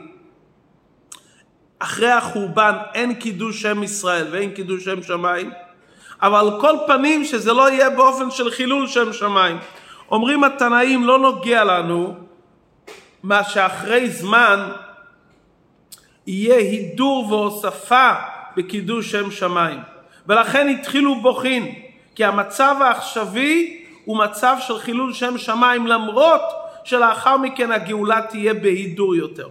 אחרי 1.79 2.11
החורבן 2.11 2.75
אין 2.93 3.13
קידוש 3.13 3.61
שם 3.61 3.83
ישראל 3.83 4.27
ואין 4.31 4.51
קידוש 4.51 4.85
שם 4.85 5.03
שמיים, 5.03 5.51
אבל 6.21 6.39
על 6.39 6.61
כל 6.61 6.75
פנים 6.87 7.25
שזה 7.25 7.53
לא 7.53 7.69
יהיה 7.71 7.89
באופן 7.89 8.31
של 8.31 8.51
חילול 8.51 8.87
שם 8.87 9.13
שמיים. 9.13 9.57
אומרים 10.11 10.43
התנאים 10.43 11.05
לא 11.05 11.19
נוגע 11.19 11.63
לנו 11.63 12.15
מה 13.23 13.43
שאחרי 13.43 14.09
זמן 14.09 14.69
יהיה 16.27 16.57
הידור 16.57 17.27
והוספה 17.29 18.13
בקידוש 18.57 19.11
שם 19.11 19.31
שמיים. 19.31 19.79
ולכן 20.27 20.67
התחילו 20.67 21.15
בוכין, 21.21 21.75
כי 22.15 22.25
המצב 22.25 22.75
העכשווי 22.79 23.83
הוא 24.05 24.17
מצב 24.17 24.57
של 24.59 24.79
חילול 24.79 25.13
שם 25.13 25.37
שמיים 25.37 25.87
למרות 25.87 26.41
שלאחר 26.83 27.37
מכן 27.37 27.71
הגאולה 27.71 28.21
תהיה 28.29 28.53
בהידור 28.53 29.15
יותר. 29.15 29.47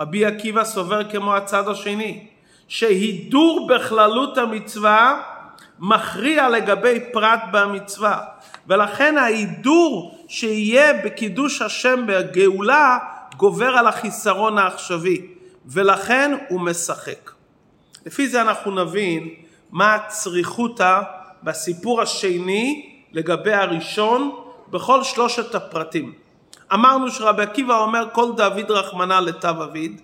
רבי 0.00 0.24
עקיבא 0.24 0.64
סובר 0.64 1.10
כמו 1.10 1.34
הצד 1.34 1.68
השני, 1.68 2.26
שהידור 2.68 3.66
בכללות 3.66 4.38
המצווה 4.38 5.22
מכריע 5.78 6.48
לגבי 6.48 7.00
פרט 7.12 7.40
במצווה, 7.52 8.20
ולכן 8.66 9.18
ההידור 9.18 10.18
שיהיה 10.28 10.92
בקידוש 11.04 11.62
השם 11.62 12.04
בגאולה 12.06 12.98
גובר 13.36 13.76
על 13.76 13.86
החיסרון 13.86 14.58
העכשווי, 14.58 15.26
ולכן 15.66 16.36
הוא 16.48 16.60
משחק. 16.60 17.30
לפי 18.06 18.28
זה 18.28 18.40
אנחנו 18.42 18.84
נבין 18.84 19.28
מה 19.70 19.94
הצריכותא 19.94 21.00
בסיפור 21.42 22.02
השני 22.02 22.92
לגבי 23.12 23.52
הראשון 23.52 24.36
בכל 24.70 25.02
שלושת 25.02 25.54
הפרטים. 25.54 26.19
אמרנו 26.72 27.10
שרבי 27.10 27.42
עקיבא 27.42 27.78
אומר 27.78 28.04
כל 28.12 28.32
דוד 28.36 28.70
רחמנא 28.70 29.14
לתו 29.14 29.48
אביד. 29.48 30.00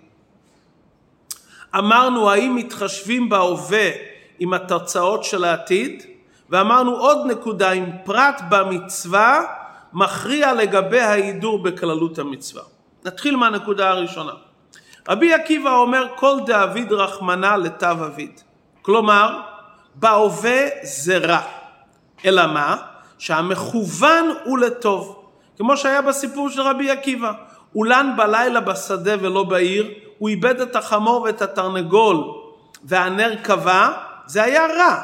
אמרנו 1.79 2.31
האם 2.31 2.57
מתחשבים 2.57 3.29
בהווה 3.29 3.91
עם 4.39 4.53
התוצאות 4.53 5.25
של 5.25 5.45
העתיד, 5.45 6.03
ואמרנו 6.51 6.97
עוד 6.97 7.19
נקודה, 7.27 7.73
אם 7.73 7.85
פרט 8.05 8.43
במצווה 8.49 9.41
מכריע 9.93 10.55
לגבי 10.55 11.01
ההידור 11.01 11.63
בכללות 11.63 12.19
המצווה. 12.19 12.63
נתחיל 13.05 13.37
מהנקודה 13.37 13.91
הראשונה. 13.91 14.33
רבי 15.09 15.35
עקיבא 15.35 15.75
אומר 15.75 16.07
כל 16.17 16.37
דאביד 16.47 16.93
רחמנא 16.93 17.57
לתו 17.57 17.91
אביד. 17.91 18.41
כלומר, 18.83 19.41
בהווה 19.95 20.67
זה 20.83 21.19
רע. 21.19 21.41
אלא 22.25 22.47
מה? 22.47 22.77
שהמכוון 23.19 24.35
הוא 24.45 24.59
לטוב. 24.59 25.26
כמו 25.57 25.77
שהיה 25.77 26.03
בסיפור 26.03 26.51
של 26.51 26.61
רבי 26.61 26.91
עקיבא. 26.91 27.33
אולן 27.75 28.15
בלילה 28.17 28.61
בשדה 28.61 29.15
ולא 29.21 29.43
בעיר, 29.43 29.91
הוא 30.19 30.29
איבד 30.29 30.61
את 30.61 30.77
החמור 30.77 31.23
ואת 31.23 31.43
התרנגול 31.43 32.17
והנר 32.85 33.35
קבע, 33.43 33.89
זה 34.27 34.43
היה 34.43 34.67
רע. 34.67 35.03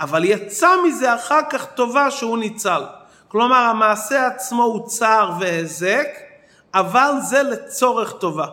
אבל 0.00 0.24
יצא 0.24 0.68
מזה 0.84 1.14
אחר 1.14 1.40
כך 1.50 1.64
טובה 1.64 2.10
שהוא 2.10 2.38
ניצל. 2.38 2.82
כלומר 3.28 3.56
המעשה 3.56 4.26
עצמו 4.26 4.62
הוא 4.62 4.86
צער 4.86 5.32
והיזק, 5.40 6.08
אבל 6.74 7.12
זה 7.20 7.42
לצורך 7.42 8.12
טובה. 8.12 8.46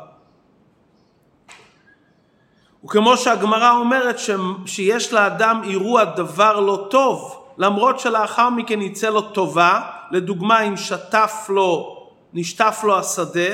וכמו 2.85 3.17
שהגמרא 3.17 3.71
אומרת 3.71 4.19
ש... 4.19 4.29
שיש 4.65 5.13
לאדם 5.13 5.61
אירוע 5.63 6.03
דבר 6.03 6.59
לא 6.59 6.87
טוב, 6.89 7.45
למרות 7.57 7.99
שלאחר 7.99 8.49
מכן 8.49 8.81
יצא 8.81 9.09
לו 9.09 9.21
טובה, 9.21 9.81
לדוגמה 10.11 10.61
אם 10.61 10.77
שטף 10.77 11.45
לו, 11.49 11.99
נשטף 12.33 12.79
לו 12.83 12.99
השדה, 12.99 13.49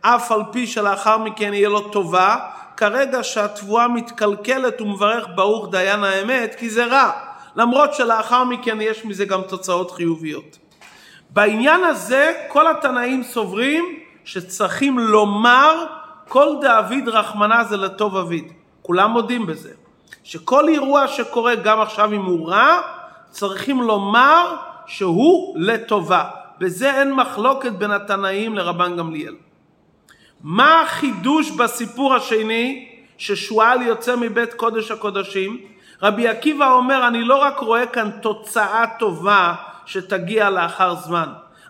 אף 0.00 0.32
על 0.32 0.42
פי 0.52 0.66
שלאחר 0.66 1.18
מכן 1.18 1.54
יהיה 1.54 1.68
לו 1.68 1.80
טובה, 1.80 2.36
כרגע 2.76 3.22
שהתבואה 3.22 3.88
מתקלקלת 3.88 4.80
הוא 4.80 4.88
מברך 4.88 5.26
ברוך 5.34 5.70
דיין 5.70 6.04
האמת 6.04 6.54
כי 6.58 6.70
זה 6.70 6.86
רע, 6.86 7.10
למרות 7.56 7.94
שלאחר 7.94 8.44
מכן 8.44 8.80
יש 8.80 9.04
מזה 9.04 9.24
גם 9.24 9.42
תוצאות 9.42 9.90
חיוביות. 9.90 10.58
בעניין 11.30 11.84
הזה 11.84 12.32
כל 12.48 12.70
התנאים 12.70 13.22
סוברים 13.22 13.98
שצריכים 14.24 14.98
לומר 14.98 15.84
כל 16.28 16.48
דאביד 16.60 17.08
רחמנה 17.08 17.64
זה 17.64 17.76
לטוב 17.76 18.16
אביד. 18.16 18.52
כולם 18.82 19.10
מודים 19.10 19.46
בזה. 19.46 19.70
שכל 20.24 20.68
אירוע 20.68 21.08
שקורה 21.08 21.54
גם 21.54 21.80
עכשיו 21.80 22.12
אם 22.12 22.22
הוא 22.22 22.48
רע, 22.48 22.80
צריכים 23.30 23.82
לומר 23.82 24.56
שהוא 24.86 25.54
לטובה. 25.58 26.24
בזה 26.58 27.00
אין 27.00 27.12
מחלוקת 27.12 27.72
בין 27.72 27.90
התנאים 27.90 28.54
לרבן 28.54 28.96
גמליאל. 28.96 29.34
מה 30.42 30.80
החידוש 30.80 31.50
בסיפור 31.50 32.14
השני 32.14 32.88
ששועל 33.18 33.82
יוצא 33.82 34.16
מבית 34.16 34.54
קודש 34.54 34.90
הקודשים? 34.90 35.58
רבי 36.02 36.28
עקיבא 36.28 36.72
אומר 36.72 37.08
אני 37.08 37.22
לא 37.24 37.42
רק 37.42 37.58
רואה 37.58 37.86
כאן 37.86 38.10
תוצאה 38.22 38.84
טובה 38.98 39.54
שתגיע 39.86 40.50
לאחר 40.50 40.94
זמן, 40.94 41.28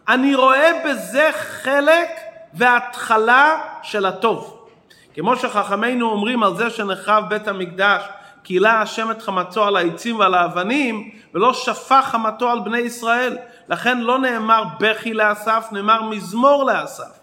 אני 0.09 0.35
רואה 0.35 0.71
בזה 0.85 1.31
חלק 1.33 2.09
והתחלה 2.55 3.61
של 3.83 4.07
הטוב. 4.07 4.69
כמו 5.15 5.37
שחכמינו 5.37 6.11
אומרים 6.11 6.43
על 6.43 6.57
זה 6.57 6.71
שנחרב 6.71 7.25
בית 7.29 7.49
המקדש 7.49 8.03
קהילה 8.43 8.81
השם 8.81 9.11
את 9.11 9.23
חמתו 9.23 9.67
על 9.67 9.77
העצים 9.77 10.19
ועל 10.19 10.35
האבנים, 10.35 11.11
ולא 11.37 11.53
שפך 11.53 12.05
חמתו 12.11 12.51
על 12.51 12.61
בני 12.61 12.79
ישראל. 12.79 13.37
לכן 13.69 14.01
לא 14.01 14.19
נאמר 14.19 14.65
בכי 14.81 15.15
לאסף, 15.15 15.69
נאמר 15.73 16.03
מזמור 16.03 16.65
לאסף. 16.65 17.19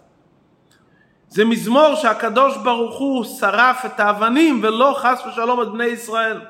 זה 1.30 1.46
מזמור 1.46 1.96
שהקדוש 1.96 2.58
ברוך 2.58 3.00
הוא 3.00 3.26
שרף 3.26 3.86
את 3.86 4.00
האבנים 4.00 4.60
ולא 4.64 4.96
חס 4.98 5.24
ושלום 5.28 5.62
את 5.62 5.68
בני 5.68 5.86
ישראל. 5.86 6.42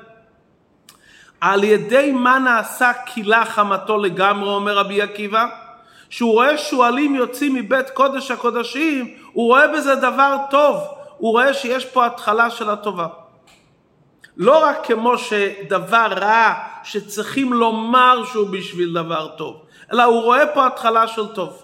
על 1.40 1.64
ידי 1.64 2.12
מה 2.12 2.38
נעשה 2.38 2.92
כילה 3.06 3.44
חמתו 3.44 3.98
לגמרי, 3.98 4.48
אומר 4.48 4.78
רבי 4.78 5.02
עקיבא? 5.02 5.46
שהוא 6.10 6.32
רואה 6.32 6.58
שועלים 6.58 7.14
יוצאים 7.14 7.54
מבית 7.54 7.90
קודש 7.90 8.30
הקודשים, 8.30 9.14
הוא 9.32 9.46
רואה 9.46 9.68
בזה 9.68 9.94
דבר 9.94 10.36
טוב, 10.50 10.76
הוא 11.16 11.30
רואה 11.30 11.54
שיש 11.54 11.84
פה 11.84 12.06
התחלה 12.06 12.50
של 12.50 12.70
הטובה. 12.70 13.06
לא 14.36 14.64
רק 14.64 14.86
כמו 14.86 15.18
שדבר 15.18 16.06
רע 16.10 16.54
שצריכים 16.84 17.52
לומר 17.52 18.24
שהוא 18.24 18.48
בשביל 18.50 18.94
דבר 18.94 19.28
טוב, 19.28 19.62
אלא 19.92 20.02
הוא 20.02 20.22
רואה 20.22 20.46
פה 20.46 20.66
התחלה 20.66 21.08
של 21.08 21.26
טוב. 21.26 21.62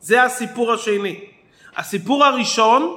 זה 0.00 0.22
הסיפור 0.22 0.72
השני. 0.72 1.20
הסיפור 1.76 2.24
הראשון, 2.24 2.96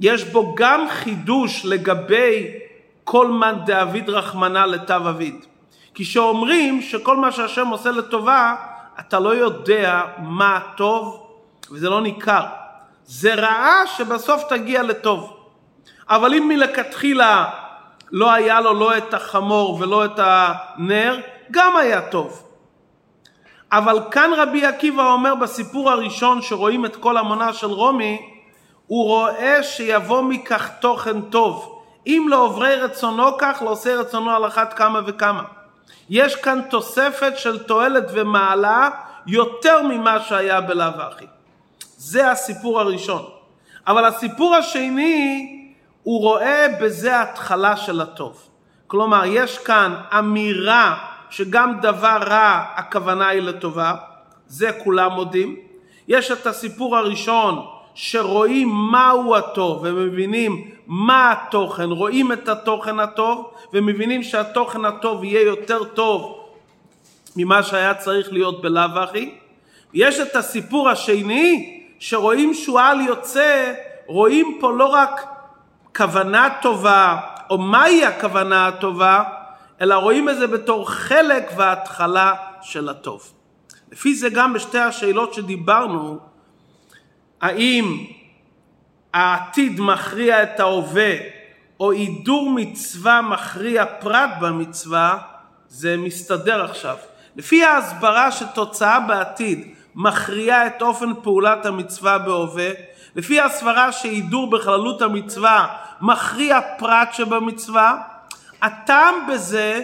יש 0.00 0.24
בו 0.24 0.54
גם 0.54 0.86
חידוש 0.90 1.64
לגבי 1.64 2.50
כל 3.04 3.28
מן 3.28 3.54
דאביד 3.66 4.10
רחמנא 4.10 4.58
לתו 4.58 4.96
אביד. 4.96 5.46
כי 5.94 6.04
שאומרים 6.04 6.82
שכל 6.82 7.16
מה 7.16 7.32
שהשם 7.32 7.68
עושה 7.68 7.90
לטובה, 7.90 8.54
אתה 9.00 9.20
לא 9.20 9.34
יודע 9.34 10.02
מה 10.18 10.60
טוב, 10.76 11.26
וזה 11.70 11.90
לא 11.90 12.00
ניכר. 12.00 12.44
זה 13.04 13.34
רעה 13.34 13.86
שבסוף 13.86 14.42
תגיע 14.48 14.82
לטוב. 14.82 15.41
אבל 16.08 16.34
אם 16.34 16.48
מלכתחילה 16.48 17.50
לא 18.12 18.32
היה 18.32 18.60
לו 18.60 18.74
לא 18.74 18.96
את 18.96 19.14
החמור 19.14 19.78
ולא 19.80 20.04
את 20.04 20.20
הנר, 20.22 21.20
גם 21.50 21.76
היה 21.76 22.00
טוב. 22.00 22.42
אבל 23.72 23.98
כאן 24.10 24.30
רבי 24.36 24.66
עקיבא 24.66 25.12
אומר 25.12 25.34
בסיפור 25.34 25.90
הראשון 25.90 26.42
שרואים 26.42 26.84
את 26.84 26.96
כל 26.96 27.16
המונה 27.16 27.52
של 27.52 27.66
רומי, 27.66 28.32
הוא 28.86 29.04
רואה 29.04 29.62
שיבוא 29.62 30.22
מכך 30.22 30.70
תוכן 30.80 31.20
טוב. 31.20 31.82
אם 32.06 32.26
לא 32.28 32.44
עוברי 32.44 32.74
רצונו 32.74 33.38
כך, 33.38 33.62
לא 33.64 33.70
עושה 33.70 33.96
רצונו 33.96 34.30
על 34.30 34.46
אחת 34.46 34.72
כמה 34.72 35.00
וכמה. 35.06 35.42
יש 36.10 36.36
כאן 36.36 36.60
תוספת 36.70 37.32
של 37.36 37.62
תועלת 37.62 38.04
ומעלה 38.12 38.90
יותר 39.26 39.82
ממה 39.82 40.20
שהיה 40.20 40.60
בלאו 40.60 41.02
הכי. 41.02 41.26
זה 41.96 42.30
הסיפור 42.30 42.80
הראשון. 42.80 43.24
אבל 43.86 44.04
הסיפור 44.04 44.54
השני, 44.54 45.61
הוא 46.02 46.20
רואה 46.20 46.66
בזה 46.80 47.20
התחלה 47.20 47.76
של 47.76 48.00
הטוב. 48.00 48.48
כלומר, 48.86 49.22
יש 49.26 49.58
כאן 49.58 49.94
אמירה 50.18 50.98
שגם 51.30 51.80
דבר 51.82 52.18
רע 52.26 52.64
הכוונה 52.74 53.28
היא 53.28 53.42
לטובה, 53.42 53.94
זה 54.46 54.70
כולם 54.84 55.12
מודים. 55.12 55.56
יש 56.08 56.30
את 56.30 56.46
הסיפור 56.46 56.96
הראשון 56.96 57.66
שרואים 57.94 58.68
מהו 58.68 59.36
הטוב 59.36 59.80
ומבינים 59.82 60.70
מה 60.86 61.32
התוכן, 61.32 61.90
רואים 61.90 62.32
את 62.32 62.48
התוכן 62.48 63.00
הטוב 63.00 63.50
ומבינים 63.72 64.22
שהתוכן 64.22 64.84
הטוב 64.84 65.24
יהיה 65.24 65.42
יותר 65.42 65.84
טוב 65.84 66.38
ממה 67.36 67.62
שהיה 67.62 67.94
צריך 67.94 68.32
להיות 68.32 68.62
בלאו 68.62 68.98
הכי. 68.98 69.34
יש 69.94 70.20
את 70.20 70.36
הסיפור 70.36 70.88
השני 70.88 71.80
שרואים 71.98 72.54
שועל 72.54 73.00
יוצא, 73.00 73.72
רואים 74.06 74.58
פה 74.60 74.72
לא 74.72 74.86
רק 74.86 75.31
כוונה 75.96 76.48
טובה 76.62 77.20
או 77.50 77.58
מהי 77.58 78.06
הכוונה 78.06 78.66
הטובה, 78.66 79.24
אלא 79.80 79.94
רואים 79.94 80.28
את 80.28 80.36
זה 80.36 80.46
בתור 80.46 80.90
חלק 80.90 81.52
והתחלה 81.56 82.34
של 82.62 82.88
הטוב. 82.88 83.32
לפי 83.92 84.14
זה 84.14 84.28
גם 84.28 84.52
בשתי 84.52 84.78
השאלות 84.78 85.34
שדיברנו, 85.34 86.18
האם 87.40 88.04
העתיד 89.12 89.80
מכריע 89.80 90.42
את 90.42 90.60
ההווה, 90.60 91.12
או 91.80 91.92
הידור 91.92 92.50
מצווה 92.50 93.20
מכריע 93.22 93.84
פרט 94.00 94.30
במצווה, 94.40 95.18
זה 95.68 95.96
מסתדר 95.96 96.64
עכשיו. 96.64 96.96
לפי 97.36 97.64
ההסברה 97.64 98.32
שתוצאה 98.32 99.00
בעתיד 99.00 99.74
מכריעה 99.94 100.66
את 100.66 100.82
אופן 100.82 101.10
פעולת 101.22 101.66
המצווה 101.66 102.18
בהווה, 102.18 102.70
לפי 103.16 103.40
הסברה 103.40 103.92
שהידור 103.92 104.50
בכללות 104.50 105.02
המצווה 105.02 105.66
מכריע 106.00 106.60
פרט 106.78 107.08
שבמצווה, 107.12 107.96
הטעם 108.62 109.14
בזה 109.32 109.82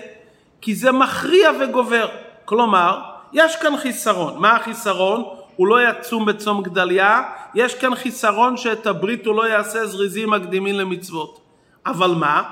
כי 0.61 0.75
זה 0.75 0.93
מכריע 0.93 1.51
וגובר. 1.61 2.09
כלומר, 2.45 3.01
יש 3.33 3.57
כאן 3.57 3.77
חיסרון. 3.77 4.39
מה 4.39 4.57
החיסרון? 4.57 5.25
הוא 5.57 5.67
לא 5.67 5.89
יצום 5.89 6.27
בצום 6.27 6.63
גדליה, 6.63 7.23
יש 7.55 7.75
כאן 7.75 7.95
חיסרון 7.95 8.57
שאת 8.57 8.87
הברית 8.87 9.27
הוא 9.27 9.35
לא 9.35 9.49
יעשה 9.49 9.87
זריזים 9.87 10.31
מקדימים 10.31 10.75
למצוות. 10.75 11.41
אבל 11.87 12.11
מה? 12.11 12.43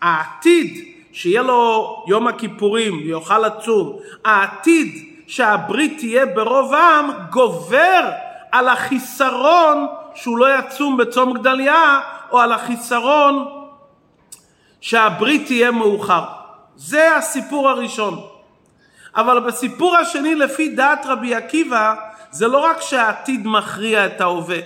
העתיד 0.00 0.84
שיהיה 1.12 1.42
לו 1.42 2.04
יום 2.08 2.26
הכיפורים 2.26 2.94
ויוכל 2.96 3.38
לצום, 3.38 3.96
העתיד 4.24 5.04
שהברית 5.26 5.98
תהיה 5.98 6.26
ברוב 6.26 6.74
עם 6.74 7.10
גובר 7.30 8.10
על 8.52 8.68
החיסרון 8.68 9.86
שהוא 10.16 10.38
לא 10.38 10.58
יצום 10.58 10.96
בצום 10.96 11.32
גדליה 11.38 12.00
או 12.30 12.40
על 12.40 12.52
החיסרון 12.52 13.48
שהברית 14.80 15.46
תהיה 15.46 15.70
מאוחר. 15.70 16.24
זה 16.76 17.16
הסיפור 17.16 17.68
הראשון. 17.68 18.26
אבל 19.16 19.40
בסיפור 19.40 19.96
השני 19.96 20.34
לפי 20.34 20.68
דעת 20.68 21.06
רבי 21.06 21.34
עקיבא 21.34 21.94
זה 22.30 22.48
לא 22.48 22.58
רק 22.58 22.80
שהעתיד 22.80 23.46
מכריע 23.46 24.06
את 24.06 24.20
ההווה, 24.20 24.58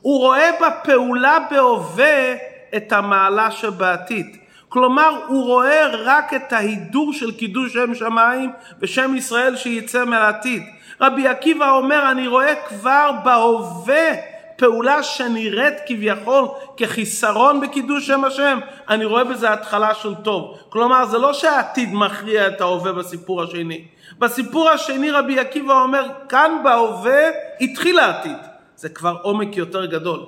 הוא 0.00 0.18
רואה 0.18 0.50
בפעולה 0.60 1.38
בהווה 1.50 2.34
את 2.76 2.92
המעלה 2.92 3.50
שבעתיד. 3.50 4.36
כלומר 4.68 5.20
הוא 5.26 5.44
רואה 5.44 5.86
רק 5.86 6.34
את 6.34 6.52
ההידור 6.52 7.12
של 7.12 7.32
קידוש 7.32 7.72
שם 7.72 7.94
שמיים 7.94 8.52
ושם 8.80 9.16
ישראל 9.16 9.56
שיצא 9.56 10.04
מהעתיד. 10.04 10.62
רבי 11.00 11.28
עקיבא 11.28 11.70
אומר 11.70 12.10
אני 12.10 12.28
רואה 12.28 12.54
כבר 12.68 13.10
בהווה 13.24 14.33
פעולה 14.56 15.02
שנראית 15.02 15.74
כביכול 15.86 16.48
כחיסרון 16.76 17.60
בקידוש 17.60 18.06
שם 18.06 18.24
השם, 18.24 18.58
אני 18.88 19.04
רואה 19.04 19.24
בזה 19.24 19.52
התחלה 19.52 19.94
של 19.94 20.14
טוב. 20.14 20.58
כלומר, 20.68 21.06
זה 21.06 21.18
לא 21.18 21.32
שהעתיד 21.32 21.88
מכריע 21.92 22.46
את 22.46 22.60
ההווה 22.60 22.92
בסיפור 22.92 23.42
השני. 23.42 23.84
בסיפור 24.18 24.70
השני 24.70 25.10
רבי 25.10 25.38
עקיבא 25.38 25.82
אומר, 25.82 26.04
כאן 26.28 26.60
בהווה 26.64 27.30
התחיל 27.60 27.98
העתיד. 27.98 28.36
זה 28.76 28.88
כבר 28.88 29.16
עומק 29.22 29.56
יותר 29.56 29.84
גדול. 29.84 30.20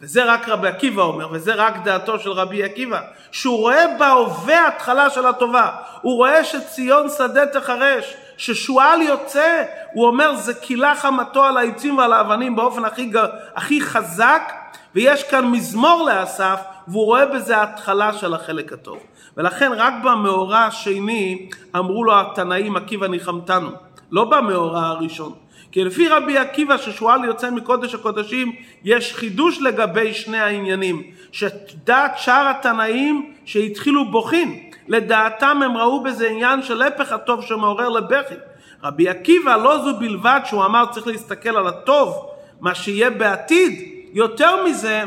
וזה 0.00 0.24
רק 0.24 0.48
רבי 0.48 0.68
עקיבא 0.68 1.02
אומר, 1.02 1.28
וזה 1.32 1.54
רק 1.54 1.74
דעתו 1.84 2.18
של 2.18 2.30
רבי 2.30 2.62
עקיבא, 2.62 3.00
שהוא 3.30 3.58
רואה 3.58 3.84
בהווה 3.98 4.68
התחלה 4.68 5.10
של 5.10 5.26
הטובה. 5.26 5.70
הוא 6.02 6.16
רואה 6.16 6.44
שציון 6.44 7.08
שדה 7.08 7.46
תחרש, 7.46 8.14
ששועל 8.36 9.02
יוצא, 9.02 9.64
הוא 9.92 10.06
אומר 10.06 10.36
זה 10.36 10.54
קילה 10.54 10.94
חמתו 10.94 11.44
על 11.44 11.56
העצים 11.56 11.98
ועל 11.98 12.12
האבנים 12.12 12.56
באופן 12.56 12.84
הכי, 12.84 13.12
הכי 13.54 13.80
חזק, 13.80 14.52
ויש 14.94 15.22
כאן 15.22 15.46
מזמור 15.46 16.10
לאסף, 16.10 16.60
והוא 16.88 17.04
רואה 17.04 17.26
בזה 17.26 17.62
התחלה 17.62 18.12
של 18.12 18.34
החלק 18.34 18.72
הטוב. 18.72 18.98
ולכן 19.36 19.72
רק 19.76 19.94
במאורע 20.04 20.58
השני 20.58 21.48
אמרו 21.76 22.04
לו 22.04 22.20
התנאים 22.20 22.76
עקיבא 22.76 23.06
ניחמתנו, 23.06 23.70
לא 24.10 24.24
במאורע 24.24 24.86
הראשון. 24.86 25.32
כי 25.72 25.84
לפי 25.84 26.08
רבי 26.08 26.38
עקיבא 26.38 26.76
ששועל 26.76 27.24
יוצא 27.24 27.50
מקודש 27.50 27.94
הקודשים 27.94 28.52
יש 28.84 29.14
חידוש 29.14 29.62
לגבי 29.62 30.14
שני 30.14 30.38
העניינים 30.38 31.02
שדעת 31.32 32.18
שאר 32.18 32.48
התנאים 32.48 33.34
שהתחילו 33.44 34.10
בוכין 34.10 34.70
לדעתם 34.88 35.62
הם 35.64 35.76
ראו 35.76 36.02
בזה 36.02 36.28
עניין 36.28 36.62
של 36.62 36.82
הפך 36.82 37.12
הטוב 37.12 37.42
שמעורר 37.42 37.88
לבכי. 37.88 38.34
רבי 38.82 39.08
עקיבא 39.08 39.56
לא 39.56 39.78
זו 39.84 39.96
בלבד 39.98 40.40
שהוא 40.44 40.64
אמר 40.64 40.84
צריך 40.90 41.06
להסתכל 41.06 41.56
על 41.56 41.66
הטוב, 41.66 42.30
מה 42.60 42.74
שיהיה 42.74 43.10
בעתיד, 43.10 43.88
יותר 44.12 44.64
מזה 44.64 45.04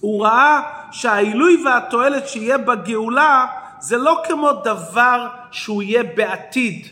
הוא 0.00 0.24
ראה 0.24 0.60
שהעילוי 0.92 1.62
והתועלת 1.64 2.28
שיהיה 2.28 2.58
בגאולה 2.58 3.46
זה 3.80 3.96
לא 3.96 4.22
כמו 4.28 4.52
דבר 4.52 5.26
שהוא 5.50 5.82
יהיה 5.82 6.02
בעתיד 6.02 6.86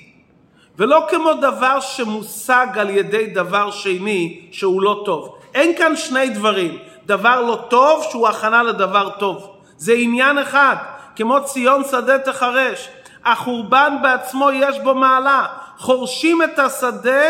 ולא 0.78 1.06
כמו 1.10 1.34
דבר 1.34 1.80
שמושג 1.80 2.66
על 2.74 2.90
ידי 2.90 3.26
דבר 3.26 3.70
שני 3.70 4.48
שהוא 4.50 4.82
לא 4.82 5.02
טוב. 5.04 5.36
אין 5.54 5.76
כאן 5.78 5.96
שני 5.96 6.28
דברים, 6.28 6.78
דבר 7.06 7.40
לא 7.40 7.64
טוב 7.70 8.06
שהוא 8.10 8.28
הכנה 8.28 8.62
לדבר 8.62 9.10
טוב. 9.18 9.56
זה 9.76 9.92
עניין 9.92 10.38
אחד. 10.38 10.76
כמו 11.16 11.44
ציון 11.44 11.82
שדה 11.90 12.18
תחרש. 12.18 12.88
החורבן 13.24 13.96
בעצמו 14.02 14.50
יש 14.50 14.78
בו 14.78 14.94
מעלה. 14.94 15.46
חורשים 15.76 16.42
את 16.42 16.58
השדה, 16.58 17.22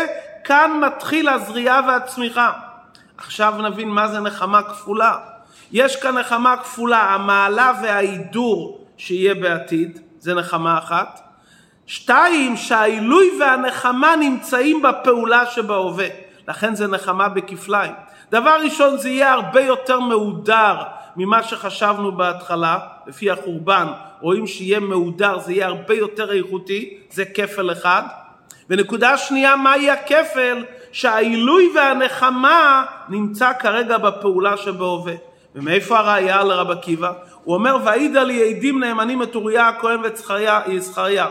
כאן 0.43 0.71
מתחיל 0.81 1.29
הזריעה 1.29 1.81
והצמיחה. 1.87 2.51
עכשיו 3.17 3.53
נבין 3.61 3.89
מה 3.89 4.07
זה 4.07 4.19
נחמה 4.19 4.63
כפולה. 4.63 5.17
יש 5.71 5.95
כאן 5.95 6.17
נחמה 6.17 6.57
כפולה, 6.57 7.13
המעלה 7.13 7.73
וההידור 7.81 8.85
שיהיה 8.97 9.35
בעתיד, 9.35 9.99
זה 10.19 10.33
נחמה 10.33 10.77
אחת. 10.77 11.19
שתיים, 11.87 12.57
שהעילוי 12.57 13.31
והנחמה 13.39 14.15
נמצאים 14.15 14.81
בפעולה 14.81 15.45
שבהווה, 15.45 16.07
לכן 16.47 16.75
זה 16.75 16.87
נחמה 16.87 17.29
בכפליים. 17.29 17.93
דבר 18.31 18.57
ראשון, 18.63 18.97
זה 18.97 19.09
יהיה 19.09 19.33
הרבה 19.33 19.61
יותר 19.61 19.99
מהודר 19.99 20.75
ממה 21.15 21.43
שחשבנו 21.43 22.11
בהתחלה, 22.11 22.79
לפי 23.07 23.31
החורבן, 23.31 23.87
רואים 24.21 24.47
שיהיה 24.47 24.79
מהודר, 24.79 25.39
זה 25.39 25.53
יהיה 25.53 25.67
הרבה 25.67 25.93
יותר 25.93 26.33
איכותי, 26.33 26.97
זה 27.09 27.25
כפל 27.25 27.71
אחד. 27.71 28.03
ונקודה 28.69 29.17
שנייה, 29.17 29.55
מהי 29.55 29.89
הכפל? 29.89 30.65
שהעילוי 30.91 31.71
והנחמה 31.75 32.85
נמצא 33.09 33.51
כרגע 33.59 33.97
בפעולה 33.97 34.57
שבהווה. 34.57 35.13
ומאיפה 35.55 35.99
הראייה 35.99 36.43
לרב 36.43 36.71
עקיבא? 36.71 37.11
הוא 37.43 37.55
אומר, 37.55 37.77
והעידה 37.83 38.23
לי 38.23 38.49
עדים 38.49 38.79
נאמנים 38.79 39.23
את 39.23 39.35
אוריה 39.35 39.67
הכהן 39.67 39.99
וזכריה. 40.03 41.27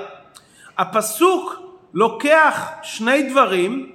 הפסוק 0.78 1.62
לוקח 1.94 2.68
שני 2.82 3.22
דברים 3.22 3.92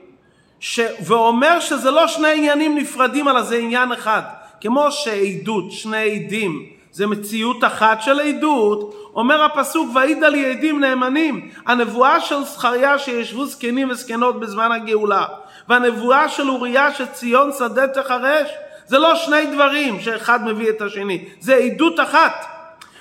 ש... 0.60 0.80
ואומר 1.06 1.60
שזה 1.60 1.92
לא 1.92 2.08
שני 2.08 2.38
עניינים 2.38 2.78
נפרדים, 2.78 3.28
אלא 3.28 3.42
זה 3.42 3.58
עניין 3.58 3.92
אחד. 3.92 4.22
כמו 4.62 4.92
שעדות, 4.92 5.72
שני 5.72 6.26
עדים, 6.26 6.66
זה 6.92 7.08
מציאות 7.08 7.64
אחת 7.64 8.02
של 8.02 8.20
עדות, 8.20 8.94
אומר 9.16 9.44
הפסוק 9.44 9.96
וידע 9.96 10.30
לי 10.30 10.52
עדים 10.52 10.80
נאמנים. 10.80 11.50
הנבואה 11.66 12.22
של 12.22 12.44
זכריה 12.44 13.00
שישבו 13.00 13.46
זקנים 13.46 13.90
וזקנות 13.90 14.40
בזמן 14.40 14.72
הגאולה, 14.72 15.26
והנבואה 15.70 16.30
של 16.30 16.50
אוריה 16.50 16.94
שציון 16.94 17.52
שדה 17.58 17.88
תחרש, 17.88 18.50
זה 18.86 18.98
לא 18.98 19.16
שני 19.16 19.46
דברים 19.46 20.00
שאחד 20.00 20.46
מביא 20.46 20.70
את 20.70 20.82
השני, 20.82 21.26
זה 21.40 21.56
עדות 21.56 22.00
אחת. 22.00 22.46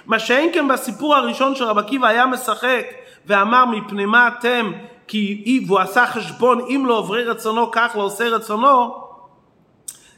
מה 0.06 0.18
שאין 0.18 0.50
כן 0.52 0.68
בסיפור 0.68 1.14
הראשון 1.14 1.54
של 1.54 1.64
רב 1.64 1.78
עקיבא 1.78 2.06
היה 2.06 2.26
משחק 2.26 2.86
ואמר 3.26 3.64
מפני 3.64 4.06
מה 4.06 4.28
אתם 4.28 4.72
כי 5.08 5.64
והוא 5.66 5.78
עשה 5.78 6.06
חשבון 6.06 6.60
אם 6.68 6.86
לא 6.86 6.94
עוברי 6.94 7.24
רצונו 7.24 7.70
כך 7.70 7.92
לא 7.96 8.02
עושה 8.02 8.28
רצונו 8.28 9.05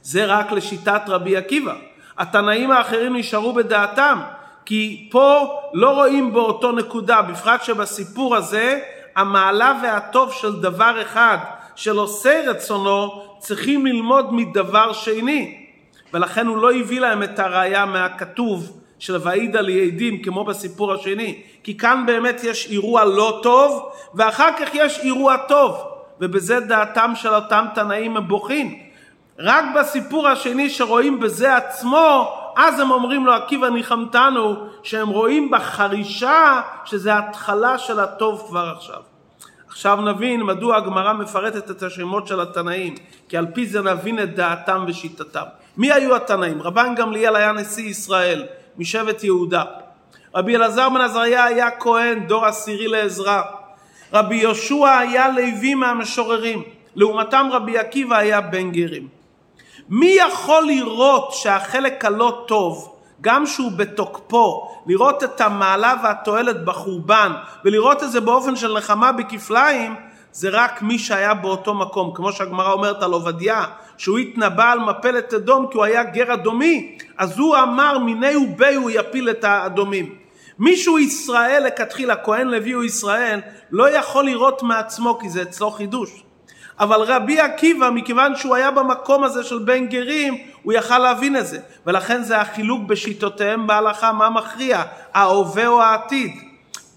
זה 0.09 0.25
רק 0.25 0.53
לשיטת 0.53 1.03
רבי 1.09 1.37
עקיבא. 1.37 1.75
התנאים 2.19 2.71
האחרים 2.71 3.17
נשארו 3.17 3.53
בדעתם 3.53 4.19
כי 4.65 5.09
פה 5.11 5.61
לא 5.75 5.91
רואים 5.91 6.33
באותו 6.33 6.73
נקודה 6.73 7.23
בפרט 7.23 7.63
שבסיפור 7.63 8.37
הזה 8.37 8.81
המעלה 9.17 9.81
והטוב 9.83 10.33
של 10.33 10.61
דבר 10.61 11.03
אחד 11.03 11.39
של 11.77 11.97
עושה 11.97 12.43
רצונו 12.47 13.23
צריכים 13.39 13.87
ללמוד 13.87 14.35
מדבר 14.35 14.93
שני. 14.93 15.67
ולכן 16.15 16.47
הוא 16.47 16.57
לא 16.57 16.75
הביא 16.75 17.01
להם 17.01 17.23
את 17.23 17.39
הראייה 17.39 17.87
מהכתוב 17.87 18.81
של 18.99 19.17
ועידה 19.23 19.61
ליעדים 19.61 20.23
כמו 20.23 20.45
בסיפור 20.45 20.93
השני. 20.93 21.43
כי 21.63 21.79
כאן 21.79 22.05
באמת 22.07 22.45
יש 22.45 22.71
אירוע 22.71 23.05
לא 23.05 23.41
טוב 23.43 23.93
ואחר 24.15 24.51
כך 24.59 24.69
יש 24.75 24.99
אירוע 24.99 25.37
טוב. 25.37 25.85
ובזה 26.21 26.61
דעתם 26.61 27.13
של 27.15 27.35
אותם 27.35 27.67
תנאים 27.75 28.17
הם 28.17 28.29
בוכים 28.29 28.88
רק 29.39 29.64
בסיפור 29.76 30.28
השני 30.28 30.70
שרואים 30.70 31.20
בזה 31.20 31.57
עצמו 31.57 32.39
אז 32.57 32.80
הם 32.80 32.91
אומרים 32.91 33.26
לו 33.26 33.32
עקיבא 33.32 33.68
ניחמתנו 33.68 34.55
שהם 34.82 35.09
רואים 35.09 35.51
בחרישה 35.51 36.61
שזה 36.84 37.18
התחלה 37.18 37.78
של 37.78 38.01
הטוב 38.01 38.45
כבר 38.49 38.72
עכשיו 38.76 39.01
עכשיו 39.68 39.97
נבין 40.01 40.43
מדוע 40.43 40.76
הגמרא 40.76 41.12
מפרטת 41.12 41.70
את 41.70 41.82
השמות 41.82 42.26
של 42.26 42.41
התנאים 42.41 42.95
כי 43.28 43.36
על 43.36 43.47
פי 43.55 43.66
זה 43.66 43.82
נבין 43.82 44.22
את 44.22 44.34
דעתם 44.34 44.84
ושיטתם 44.89 45.45
מי 45.78 45.93
היו 45.93 46.16
התנאים? 46.16 46.62
רבן 46.62 46.95
גמליאל 46.95 47.36
היה 47.36 47.53
נשיא 47.53 47.84
ישראל 47.91 48.47
משבט 48.78 49.24
יהודה. 49.24 49.64
רבי 50.34 50.57
אלעזר 50.57 50.89
בן 50.89 51.01
עזריה 51.01 51.45
היה 51.45 51.70
כהן, 51.70 52.26
דור 52.26 52.47
עשירי 52.47 52.89
לעזרה. 52.89 53.43
רבי 54.12 54.36
יהושע 54.36 54.99
היה 54.99 55.28
לוי 55.28 55.74
מהמשוררים. 55.74 56.62
לעומתם 56.97 57.49
רבי 57.53 57.78
עקיבא 57.78 58.16
היה 58.16 58.41
בן 58.41 58.70
גרים. 58.70 59.18
מי 59.91 60.16
יכול 60.18 60.66
לראות 60.66 61.32
שהחלק 61.32 62.05
הלא 62.05 62.45
טוב, 62.47 62.95
גם 63.20 63.47
שהוא 63.47 63.72
בתוקפו, 63.76 64.68
לראות 64.86 65.24
את 65.24 65.41
המעלה 65.41 65.95
והתועלת 66.03 66.64
בחורבן 66.64 67.32
ולראות 67.64 68.03
את 68.03 68.12
זה 68.12 68.20
באופן 68.20 68.57
של 68.57 68.72
נחמה 68.72 69.12
בכפליים, 69.12 69.95
זה 70.32 70.49
רק 70.53 70.82
מי 70.82 70.99
שהיה 70.99 71.34
באותו 71.34 71.74
מקום, 71.74 72.12
כמו 72.14 72.32
שהגמרא 72.32 72.72
אומרת 72.72 73.03
על 73.03 73.12
עובדיה, 73.12 73.64
שהוא 73.97 74.18
התנבא 74.18 74.72
על 74.72 74.78
מפלת 74.78 75.34
אדום 75.34 75.66
כי 75.70 75.76
הוא 75.76 75.84
היה 75.84 76.05
גר 76.05 76.34
אדומי, 76.34 76.99
אז 77.18 77.39
הוא 77.39 77.57
אמר 77.57 77.99
מיני 77.99 78.36
ובי 78.36 78.74
הוא 78.74 78.91
יפיל 78.91 79.30
את 79.30 79.45
האדומים. 79.45 80.14
מישהו 80.59 80.99
ישראל 80.99 81.62
לכתחילה, 81.66 82.16
כהן 82.16 82.49
לוי 82.49 82.72
הוא 82.72 82.84
ישראל, 82.84 83.41
לא 83.70 83.91
יכול 83.91 84.24
לראות 84.24 84.62
מעצמו 84.62 85.18
כי 85.18 85.28
זה 85.28 85.43
אצלו 85.43 85.70
חידוש. 85.70 86.22
אבל 86.81 87.01
רבי 87.01 87.41
עקיבא, 87.41 87.91
מכיוון 87.91 88.37
שהוא 88.37 88.55
היה 88.55 88.70
במקום 88.70 89.24
הזה 89.24 89.45
של 89.45 89.59
בן 89.59 89.87
גרים, 89.87 90.37
הוא 90.62 90.72
יכל 90.72 90.99
להבין 90.99 91.37
את 91.37 91.47
זה. 91.47 91.59
ולכן 91.87 92.22
זה 92.22 92.41
החילוק 92.41 92.83
בשיטותיהם 92.83 93.66
בהלכה, 93.66 94.12
מה 94.12 94.31
מכריע, 94.31 94.83
ההווה 95.14 95.66
או 95.66 95.83
העתיד. 95.83 96.33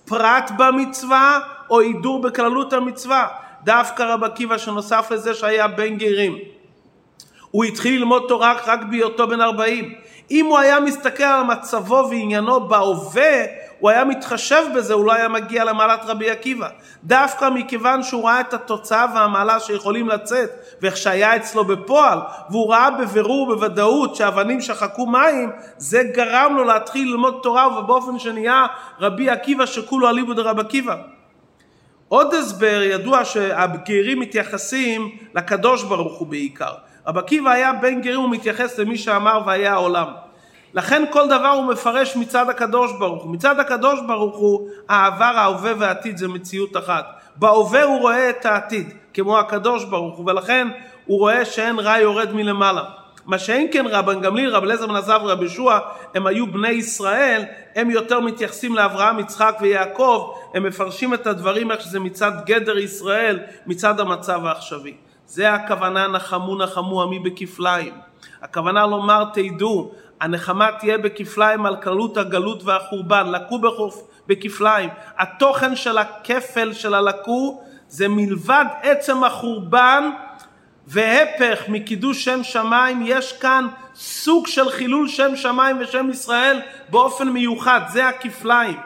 פרט 0.05 0.51
במצווה 0.57 1.39
או 1.69 1.79
הידור 1.79 2.21
בכללות 2.21 2.73
המצווה. 2.73 3.27
דווקא 3.63 4.03
רב 4.03 4.23
עקיבא 4.23 4.57
שנוסף 4.57 5.11
לזה 5.11 5.33
שהיה 5.33 5.67
בן 5.67 5.97
גרים. 5.97 6.37
הוא 7.51 7.63
התחיל 7.63 7.99
ללמוד 7.99 8.25
תורה 8.27 8.53
רק 8.65 8.79
בהיותו 8.89 9.27
בן 9.27 9.41
40. 9.41 9.93
אם 10.31 10.45
הוא 10.45 10.57
היה 10.57 10.79
מסתכל 10.79 11.23
על 11.23 11.43
מצבו 11.43 12.07
ועניינו 12.09 12.67
בהווה, 12.67 13.43
הוא 13.81 13.89
היה 13.89 14.05
מתחשב 14.05 14.63
בזה, 14.75 14.93
הוא 14.93 15.05
לא 15.05 15.13
היה 15.13 15.27
מגיע 15.27 15.63
למעלת 15.63 15.99
רבי 16.05 16.29
עקיבא. 16.29 16.67
דווקא 17.03 17.49
מכיוון 17.49 18.03
שהוא 18.03 18.25
ראה 18.25 18.39
את 18.39 18.53
התוצאה 18.53 19.05
והמעלה 19.15 19.59
שיכולים 19.59 20.09
לצאת, 20.09 20.49
ואיך 20.81 20.97
שהיה 20.97 21.35
אצלו 21.35 21.65
בפועל, 21.65 22.19
והוא 22.49 22.71
ראה 22.73 22.91
בבירור 22.91 23.47
בוודאות 23.47 24.15
שאבנים 24.15 24.61
שחקו 24.61 25.05
מים, 25.05 25.51
זה 25.77 26.03
גרם 26.13 26.55
לו 26.55 26.63
להתחיל 26.63 27.07
ללמוד 27.07 27.39
תורה, 27.43 27.77
ובאופן 27.77 28.19
שנהיה 28.19 28.65
רבי 28.99 29.29
עקיבא 29.29 29.65
שכולו 29.65 30.09
אליבו 30.09 30.33
דרב 30.33 30.59
עקיבא. 30.59 30.95
עוד 32.07 32.33
הסבר 32.33 32.81
ידוע 32.83 33.25
שהבגירים 33.25 34.19
מתייחסים 34.19 35.09
לקדוש 35.35 35.83
ברוך 35.83 36.19
הוא 36.19 36.27
בעיקר. 36.27 36.73
רב 37.07 37.17
עקיבא 37.17 37.49
היה 37.49 37.73
בן 37.73 38.01
גרים 38.01 38.19
ומתייחס 38.19 38.79
למי 38.79 38.97
שאמר 38.97 39.41
והיה 39.45 39.73
העולם. 39.73 40.07
לכן 40.73 41.03
כל 41.11 41.27
דבר 41.27 41.47
הוא 41.47 41.65
מפרש 41.65 42.15
מצד 42.15 42.49
הקדוש 42.49 42.91
ברוך 42.99 43.23
הוא. 43.23 43.31
מצד 43.31 43.59
הקדוש 43.59 43.99
ברוך 44.07 44.37
הוא 44.37 44.69
העבר, 44.89 45.33
ההווה 45.35 45.73
והעתיד 45.79 46.17
זה 46.17 46.27
מציאות 46.27 46.77
אחת. 46.77 47.05
בהווה 47.35 47.83
הוא 47.83 47.99
רואה 47.99 48.29
את 48.29 48.45
העתיד 48.45 48.93
כמו 49.13 49.39
הקדוש 49.39 49.85
ברוך 49.85 50.17
הוא 50.17 50.29
ולכן 50.29 50.67
הוא 51.05 51.19
רואה 51.19 51.45
שאין 51.45 51.79
רע 51.79 51.97
יורד 51.97 52.33
מלמעלה. 52.33 52.83
מה 53.25 53.39
שאין 53.39 53.67
כן 53.71 53.85
רבן 53.87 54.21
גמליאל, 54.21 54.49
רב 54.49 54.63
אליעזר 54.63 54.87
בן 54.87 54.95
עזב 54.95 55.19
ורבי 55.23 55.45
ישוע 55.45 55.79
הם 56.15 56.27
היו 56.27 56.51
בני 56.51 56.69
ישראל, 56.69 57.43
הם 57.75 57.89
יותר 57.89 58.19
מתייחסים 58.19 58.75
לאברהם, 58.75 59.19
יצחק 59.19 59.57
ויעקב, 59.61 60.33
הם 60.53 60.63
מפרשים 60.63 61.13
את 61.13 61.27
הדברים 61.27 61.71
איך 61.71 61.81
שזה 61.81 61.99
מצד 61.99 62.31
גדר 62.45 62.77
ישראל, 62.77 63.39
מצד 63.67 63.99
המצב 63.99 64.45
העכשווי. 64.45 64.93
זה 65.27 65.53
הכוונה 65.53 66.07
נחמו 66.07 66.55
נחמו 66.55 67.01
עמי 67.01 67.19
בכפליים. 67.19 67.93
הכוונה 68.41 68.85
לומר 68.85 69.23
תדעו, 69.33 69.91
הנחמה 70.21 70.69
תהיה 70.79 70.97
בכפליים 70.97 71.65
על 71.65 71.75
קלות 71.75 72.17
הגלות 72.17 72.63
והחורבן, 72.63 73.31
לקו 73.31 73.59
בחוף 73.59 74.07
בכפליים. 74.27 74.89
התוכן 75.17 75.75
של 75.75 75.97
הכפל 75.97 76.73
של 76.73 76.93
הלקו 76.93 77.61
זה 77.87 78.07
מלבד 78.07 78.65
עצם 78.81 79.23
החורבן 79.23 80.09
והפך 80.87 81.59
מקידוש 81.67 82.23
שם 82.23 82.43
שמיים, 82.43 83.01
יש 83.05 83.33
כאן 83.33 83.67
סוג 83.95 84.47
של 84.47 84.69
חילול 84.69 85.07
שם 85.07 85.35
שמיים 85.35 85.77
ושם 85.79 86.09
ישראל 86.09 86.61
באופן 86.89 87.29
מיוחד, 87.29 87.81
זה 87.89 88.07
הכפליים. 88.07 88.77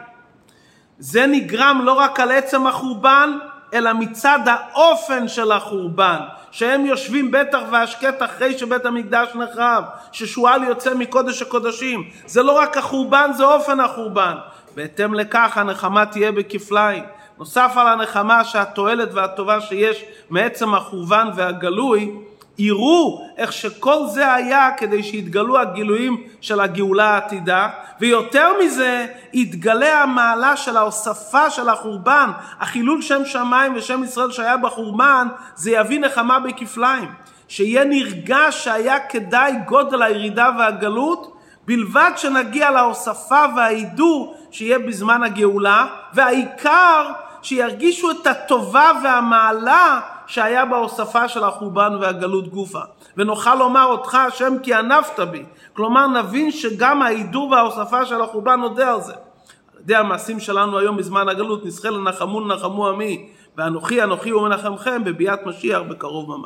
זה 0.98 1.26
נגרם 1.26 1.80
לא 1.84 1.92
רק 1.92 2.20
על 2.20 2.30
עצם 2.30 2.66
החורבן, 2.66 3.38
אלא 3.74 3.92
מצד 3.92 4.38
האופן 4.46 5.28
של 5.28 5.52
החורבן, 5.52 6.18
שהם 6.50 6.86
יושבים 6.86 7.30
בטח 7.30 7.60
והשקט 7.70 8.22
אחרי 8.22 8.58
שבית 8.58 8.86
המקדש 8.86 9.28
נחרב, 9.34 9.84
ששועל 10.12 10.64
יוצא 10.64 10.94
מקודש 10.94 11.42
הקודשים. 11.42 12.10
זה 12.26 12.42
לא 12.42 12.52
רק 12.52 12.76
החורבן, 12.76 13.30
זה 13.36 13.44
אופן 13.44 13.80
החורבן. 13.80 14.34
בהתאם 14.76 15.14
לכך 15.14 15.58
הנחמה 15.58 16.06
תהיה 16.06 16.32
בכפליים. 16.32 17.04
נוסף 17.38 17.72
על 17.76 17.86
הנחמה 17.86 18.44
שהתועלת 18.44 19.08
והטובה 19.14 19.60
שיש 19.60 20.04
מעצם 20.30 20.74
החורבן 20.74 21.28
והגלוי, 21.34 22.12
יראו 22.58 23.26
איך 23.36 23.52
שכל 23.52 23.98
זה 24.06 24.34
היה 24.34 24.70
כדי 24.76 25.02
שיתגלו 25.02 25.58
הגילויים 25.58 26.22
של 26.40 26.60
הגאולה 26.60 27.04
העתידה 27.04 27.68
ויותר 28.00 28.52
מזה 28.64 29.06
יתגלה 29.32 30.02
המעלה 30.02 30.56
של 30.56 30.76
ההוספה 30.76 31.50
של 31.50 31.68
החורבן 31.68 32.30
החילול 32.60 33.02
שם 33.02 33.24
שמיים 33.24 33.72
ושם 33.76 34.04
ישראל 34.04 34.30
שהיה 34.30 34.56
בחורבן 34.56 35.28
זה 35.54 35.70
יביא 35.70 36.00
נחמה 36.00 36.38
בכפליים. 36.40 37.08
שיהיה 37.48 37.84
נרגש 37.84 38.64
שהיה 38.64 39.00
כדאי 39.00 39.52
גודל 39.66 40.02
הירידה 40.02 40.50
והגלות 40.58 41.36
בלבד 41.66 42.10
שנגיע 42.16 42.70
להוספה 42.70 43.44
וההידור 43.56 44.36
שיהיה 44.50 44.78
בזמן 44.78 45.22
הגאולה, 45.22 45.86
והעיקר 46.14 47.12
שירגישו 47.42 48.10
את 48.10 48.26
הטובה 48.26 48.92
והמעלה 49.02 50.00
שהיה 50.26 50.64
בהוספה 50.64 51.28
של 51.28 51.44
החורבן 51.44 51.96
והגלות 52.00 52.48
גופה. 52.48 52.80
ונוכל 53.16 53.54
לומר 53.54 53.84
אותך 53.84 54.14
השם 54.14 54.54
כי 54.62 54.74
ענפת 54.74 55.20
בי. 55.20 55.44
כלומר 55.72 56.06
נבין 56.06 56.50
שגם 56.50 57.02
ההידור 57.02 57.50
וההוספה 57.50 58.06
של 58.06 58.20
החורבן 58.20 58.60
נודה 58.60 58.92
על 58.92 59.00
זה. 59.00 59.12
על 59.12 59.80
ידי 59.80 59.94
המעשים 59.94 60.40
שלנו 60.40 60.78
היום 60.78 60.96
בזמן 60.96 61.28
הגלות, 61.28 61.64
נסחה 61.64 61.90
לנחמו 61.90 62.40
לנחמו 62.40 62.88
עמי, 62.88 63.28
ואנוכי 63.56 64.02
אנוכי 64.02 64.32
ומנחמכם 64.32 65.04
בביאת 65.04 65.46
משיח 65.46 65.80
בקרוב 65.88 66.28
ממש. 66.28 66.44